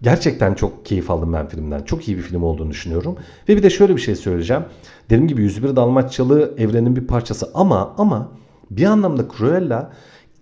Gerçekten 0.02 0.54
çok 0.54 0.86
keyif 0.86 1.10
aldım 1.10 1.32
ben 1.32 1.48
filmden. 1.48 1.82
Çok 1.82 2.08
iyi 2.08 2.16
bir 2.16 2.22
film 2.22 2.42
olduğunu 2.42 2.70
düşünüyorum. 2.70 3.16
Ve 3.48 3.56
bir 3.56 3.62
de 3.62 3.70
şöyle 3.70 3.96
bir 3.96 4.00
şey 4.00 4.16
söyleyeceğim. 4.16 4.64
Dediğim 5.10 5.28
gibi 5.28 5.42
101 5.42 5.76
Dalmaçyalı 5.76 6.54
evrenin 6.58 6.96
bir 6.96 7.06
parçası 7.06 7.50
ama 7.54 7.94
ama 7.98 8.28
bir 8.70 8.84
anlamda 8.84 9.24
Cruella 9.38 9.92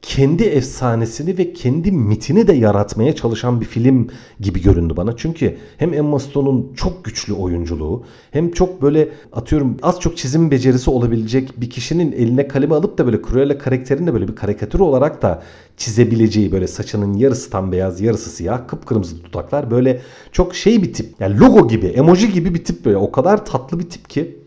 kendi 0.03 0.45
efsanesini 0.45 1.39
ve 1.39 1.53
kendi 1.53 1.93
mitini 1.93 2.47
de 2.47 2.53
yaratmaya 2.53 3.15
çalışan 3.15 3.61
bir 3.61 3.67
film 3.67 4.09
gibi 4.41 4.63
göründü 4.63 4.97
bana. 4.97 5.17
Çünkü 5.17 5.57
hem 5.77 5.95
Emma 5.95 6.19
Stone'un 6.19 6.73
çok 6.77 7.05
güçlü 7.05 7.33
oyunculuğu 7.33 8.05
hem 8.31 8.51
çok 8.51 8.83
böyle 8.83 9.09
atıyorum 9.33 9.77
az 9.83 10.01
çok 10.01 10.17
çizim 10.17 10.51
becerisi 10.51 10.91
olabilecek 10.91 11.61
bir 11.61 11.71
kişinin 11.71 12.13
eline 12.13 12.49
kalemi 12.49 12.75
alıp 12.75 12.99
da 12.99 13.07
böyle 13.07 13.23
Cruella 13.23 13.59
karakterini 13.59 14.07
de 14.07 14.15
böyle 14.15 14.29
bir 14.29 14.37
karikatür 14.37 14.81
olarak 14.81 15.23
da 15.23 15.43
çizebileceği 15.77 16.53
böyle 16.53 16.67
saçının 16.67 17.13
yarısı 17.13 17.51
tam 17.51 17.73
beyaz 17.73 18.01
yarısı 18.01 18.31
siyah 18.31 18.69
kıpkırmızı 18.69 19.25
dudaklar 19.25 19.71
böyle 19.71 20.01
çok 20.33 20.55
şey 20.55 20.83
bir 20.83 20.93
tip. 20.93 21.15
Yani 21.21 21.41
logo 21.41 21.69
gibi 21.69 21.87
emoji 21.87 22.33
gibi 22.33 22.55
bir 22.55 22.65
tip 22.65 22.85
böyle 22.85 22.97
o 22.97 23.13
kadar 23.13 23.47
tatlı 23.47 23.79
bir 23.79 23.91
tip 23.91 24.11
ki 24.11 24.39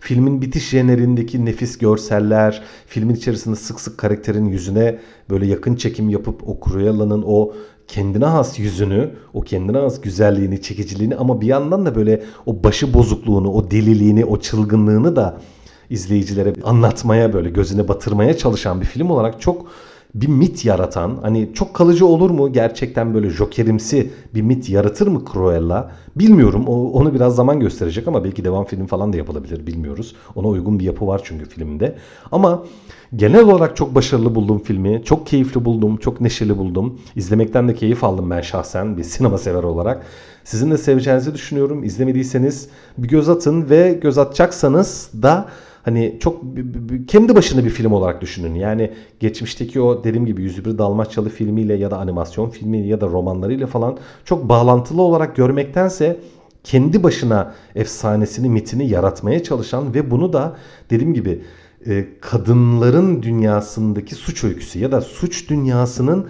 Filmin 0.00 0.42
bitiş 0.42 0.68
jenerindeki 0.68 1.44
nefis 1.44 1.78
görseller, 1.78 2.62
filmin 2.86 3.14
içerisinde 3.14 3.56
sık 3.56 3.80
sık 3.80 3.98
karakterin 3.98 4.44
yüzüne 4.44 4.98
böyle 5.30 5.46
yakın 5.46 5.74
çekim 5.74 6.08
yapıp 6.08 6.48
o 6.48 6.58
Cruella'nın 6.64 7.22
o 7.26 7.52
kendine 7.88 8.24
has 8.24 8.58
yüzünü, 8.58 9.10
o 9.34 9.40
kendine 9.40 9.78
has 9.78 10.00
güzelliğini, 10.00 10.62
çekiciliğini 10.62 11.16
ama 11.16 11.40
bir 11.40 11.46
yandan 11.46 11.86
da 11.86 11.94
böyle 11.94 12.22
o 12.46 12.64
başı 12.64 12.94
bozukluğunu, 12.94 13.52
o 13.52 13.70
deliliğini, 13.70 14.24
o 14.24 14.40
çılgınlığını 14.40 15.16
da 15.16 15.40
izleyicilere 15.90 16.52
anlatmaya 16.64 17.32
böyle 17.32 17.50
gözüne 17.50 17.88
batırmaya 17.88 18.36
çalışan 18.36 18.80
bir 18.80 18.86
film 18.86 19.10
olarak 19.10 19.40
çok 19.40 19.66
bir 20.14 20.28
mit 20.28 20.64
yaratan 20.64 21.18
hani 21.22 21.50
çok 21.54 21.74
kalıcı 21.74 22.06
olur 22.06 22.30
mu 22.30 22.52
gerçekten 22.52 23.14
böyle 23.14 23.30
jokerimsi 23.30 24.10
bir 24.34 24.42
mit 24.42 24.68
yaratır 24.70 25.06
mı 25.06 25.22
Cruella? 25.32 25.90
Bilmiyorum. 26.16 26.64
O, 26.66 26.90
onu 26.92 27.14
biraz 27.14 27.34
zaman 27.34 27.60
gösterecek 27.60 28.08
ama 28.08 28.24
belki 28.24 28.44
devam 28.44 28.64
film 28.64 28.86
falan 28.86 29.12
da 29.12 29.16
yapılabilir 29.16 29.66
bilmiyoruz. 29.66 30.14
Ona 30.34 30.48
uygun 30.48 30.78
bir 30.78 30.84
yapı 30.84 31.06
var 31.06 31.20
çünkü 31.24 31.44
filmde. 31.48 31.94
Ama 32.32 32.64
genel 33.16 33.44
olarak 33.44 33.76
çok 33.76 33.94
başarılı 33.94 34.34
buldum 34.34 34.58
filmi. 34.58 35.02
Çok 35.04 35.26
keyifli 35.26 35.64
buldum 35.64 35.96
çok 35.96 36.20
neşeli 36.20 36.58
buldum. 36.58 37.00
İzlemekten 37.16 37.68
de 37.68 37.74
keyif 37.74 38.04
aldım 38.04 38.30
ben 38.30 38.40
şahsen 38.40 38.96
bir 38.96 39.04
sinema 39.04 39.38
sever 39.38 39.62
olarak. 39.62 40.06
Sizin 40.44 40.70
de 40.70 40.78
seveceğinizi 40.78 41.34
düşünüyorum. 41.34 41.84
İzlemediyseniz 41.84 42.68
bir 42.98 43.08
göz 43.08 43.28
atın 43.28 43.70
ve 43.70 43.98
göz 44.02 44.18
atacaksanız 44.18 45.10
da 45.22 45.48
hani 45.88 46.16
çok 46.20 46.42
kendi 47.08 47.34
başına 47.34 47.64
bir 47.64 47.70
film 47.70 47.92
olarak 47.92 48.20
düşünün. 48.20 48.54
Yani 48.54 48.92
geçmişteki 49.20 49.80
o 49.80 50.04
dediğim 50.04 50.26
gibi 50.26 50.42
101 50.42 50.78
Dalmaçyalı 50.78 51.28
filmiyle 51.28 51.74
ya 51.74 51.90
da 51.90 51.98
animasyon 51.98 52.50
filmiyle 52.50 52.86
ya 52.86 53.00
da 53.00 53.06
romanlarıyla 53.06 53.66
falan 53.66 53.98
çok 54.24 54.48
bağlantılı 54.48 55.02
olarak 55.02 55.36
görmektense 55.36 56.20
kendi 56.64 57.02
başına 57.02 57.54
efsanesini, 57.74 58.48
mitini 58.48 58.88
yaratmaya 58.88 59.42
çalışan 59.42 59.94
ve 59.94 60.10
bunu 60.10 60.32
da 60.32 60.56
dediğim 60.90 61.14
gibi 61.14 61.42
e, 61.86 62.06
kadınların 62.20 63.22
dünyasındaki 63.22 64.14
suç 64.14 64.44
öyküsü 64.44 64.78
ya 64.78 64.92
da 64.92 65.00
suç 65.00 65.50
dünyasının 65.50 66.26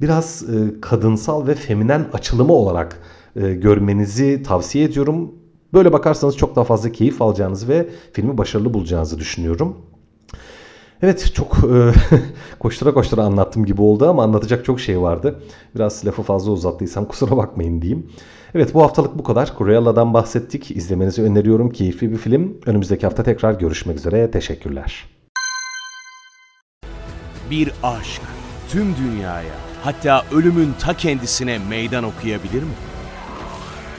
biraz 0.00 0.42
e, 0.42 0.80
kadınsal 0.80 1.46
ve 1.46 1.54
feminen 1.54 2.06
açılımı 2.12 2.52
olarak 2.52 3.00
e, 3.36 3.54
görmenizi 3.54 4.42
tavsiye 4.42 4.84
ediyorum. 4.84 5.32
Böyle 5.72 5.92
bakarsanız 5.92 6.36
çok 6.36 6.56
daha 6.56 6.64
fazla 6.64 6.92
keyif 6.92 7.22
alacağınızı 7.22 7.68
ve 7.68 7.88
filmi 8.12 8.38
başarılı 8.38 8.74
bulacağınızı 8.74 9.18
düşünüyorum. 9.18 9.76
Evet 11.02 11.30
çok 11.34 11.56
e, 11.56 11.92
koştura 12.58 12.94
koştura 12.94 13.22
anlattım 13.22 13.64
gibi 13.64 13.82
oldu 13.82 14.08
ama 14.08 14.22
anlatacak 14.22 14.64
çok 14.64 14.80
şey 14.80 15.00
vardı. 15.00 15.42
Biraz 15.74 16.06
lafı 16.06 16.22
fazla 16.22 16.52
uzattıysam 16.52 17.04
kusura 17.08 17.36
bakmayın 17.36 17.82
diyeyim. 17.82 18.10
Evet 18.54 18.74
bu 18.74 18.82
haftalık 18.82 19.18
bu 19.18 19.22
kadar. 19.22 19.52
Cruella'dan 19.58 20.14
bahsettik. 20.14 20.70
İzlemenizi 20.70 21.22
öneriyorum. 21.22 21.70
Keyifli 21.70 22.10
bir 22.10 22.16
film. 22.16 22.56
Önümüzdeki 22.66 23.06
hafta 23.06 23.22
tekrar 23.22 23.54
görüşmek 23.54 23.96
üzere. 23.96 24.30
Teşekkürler. 24.30 25.04
Bir 27.50 27.72
aşk 27.82 28.22
tüm 28.68 28.96
dünyaya 28.96 29.54
hatta 29.82 30.24
ölümün 30.32 30.68
ta 30.80 30.94
kendisine 30.94 31.58
meydan 31.58 32.04
okuyabilir 32.04 32.62
mi? 32.62 32.74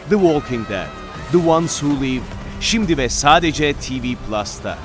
The 0.10 0.15
Walking 0.15 0.69
Dead 0.69 1.09
The 1.32 1.38
Ones 1.38 1.84
Who 1.84 2.06
Live 2.06 2.24
şimdi 2.62 2.98
ve 2.98 3.10
sadece 3.10 3.74
TV 3.74 4.15
Plus'ta. 4.28 4.78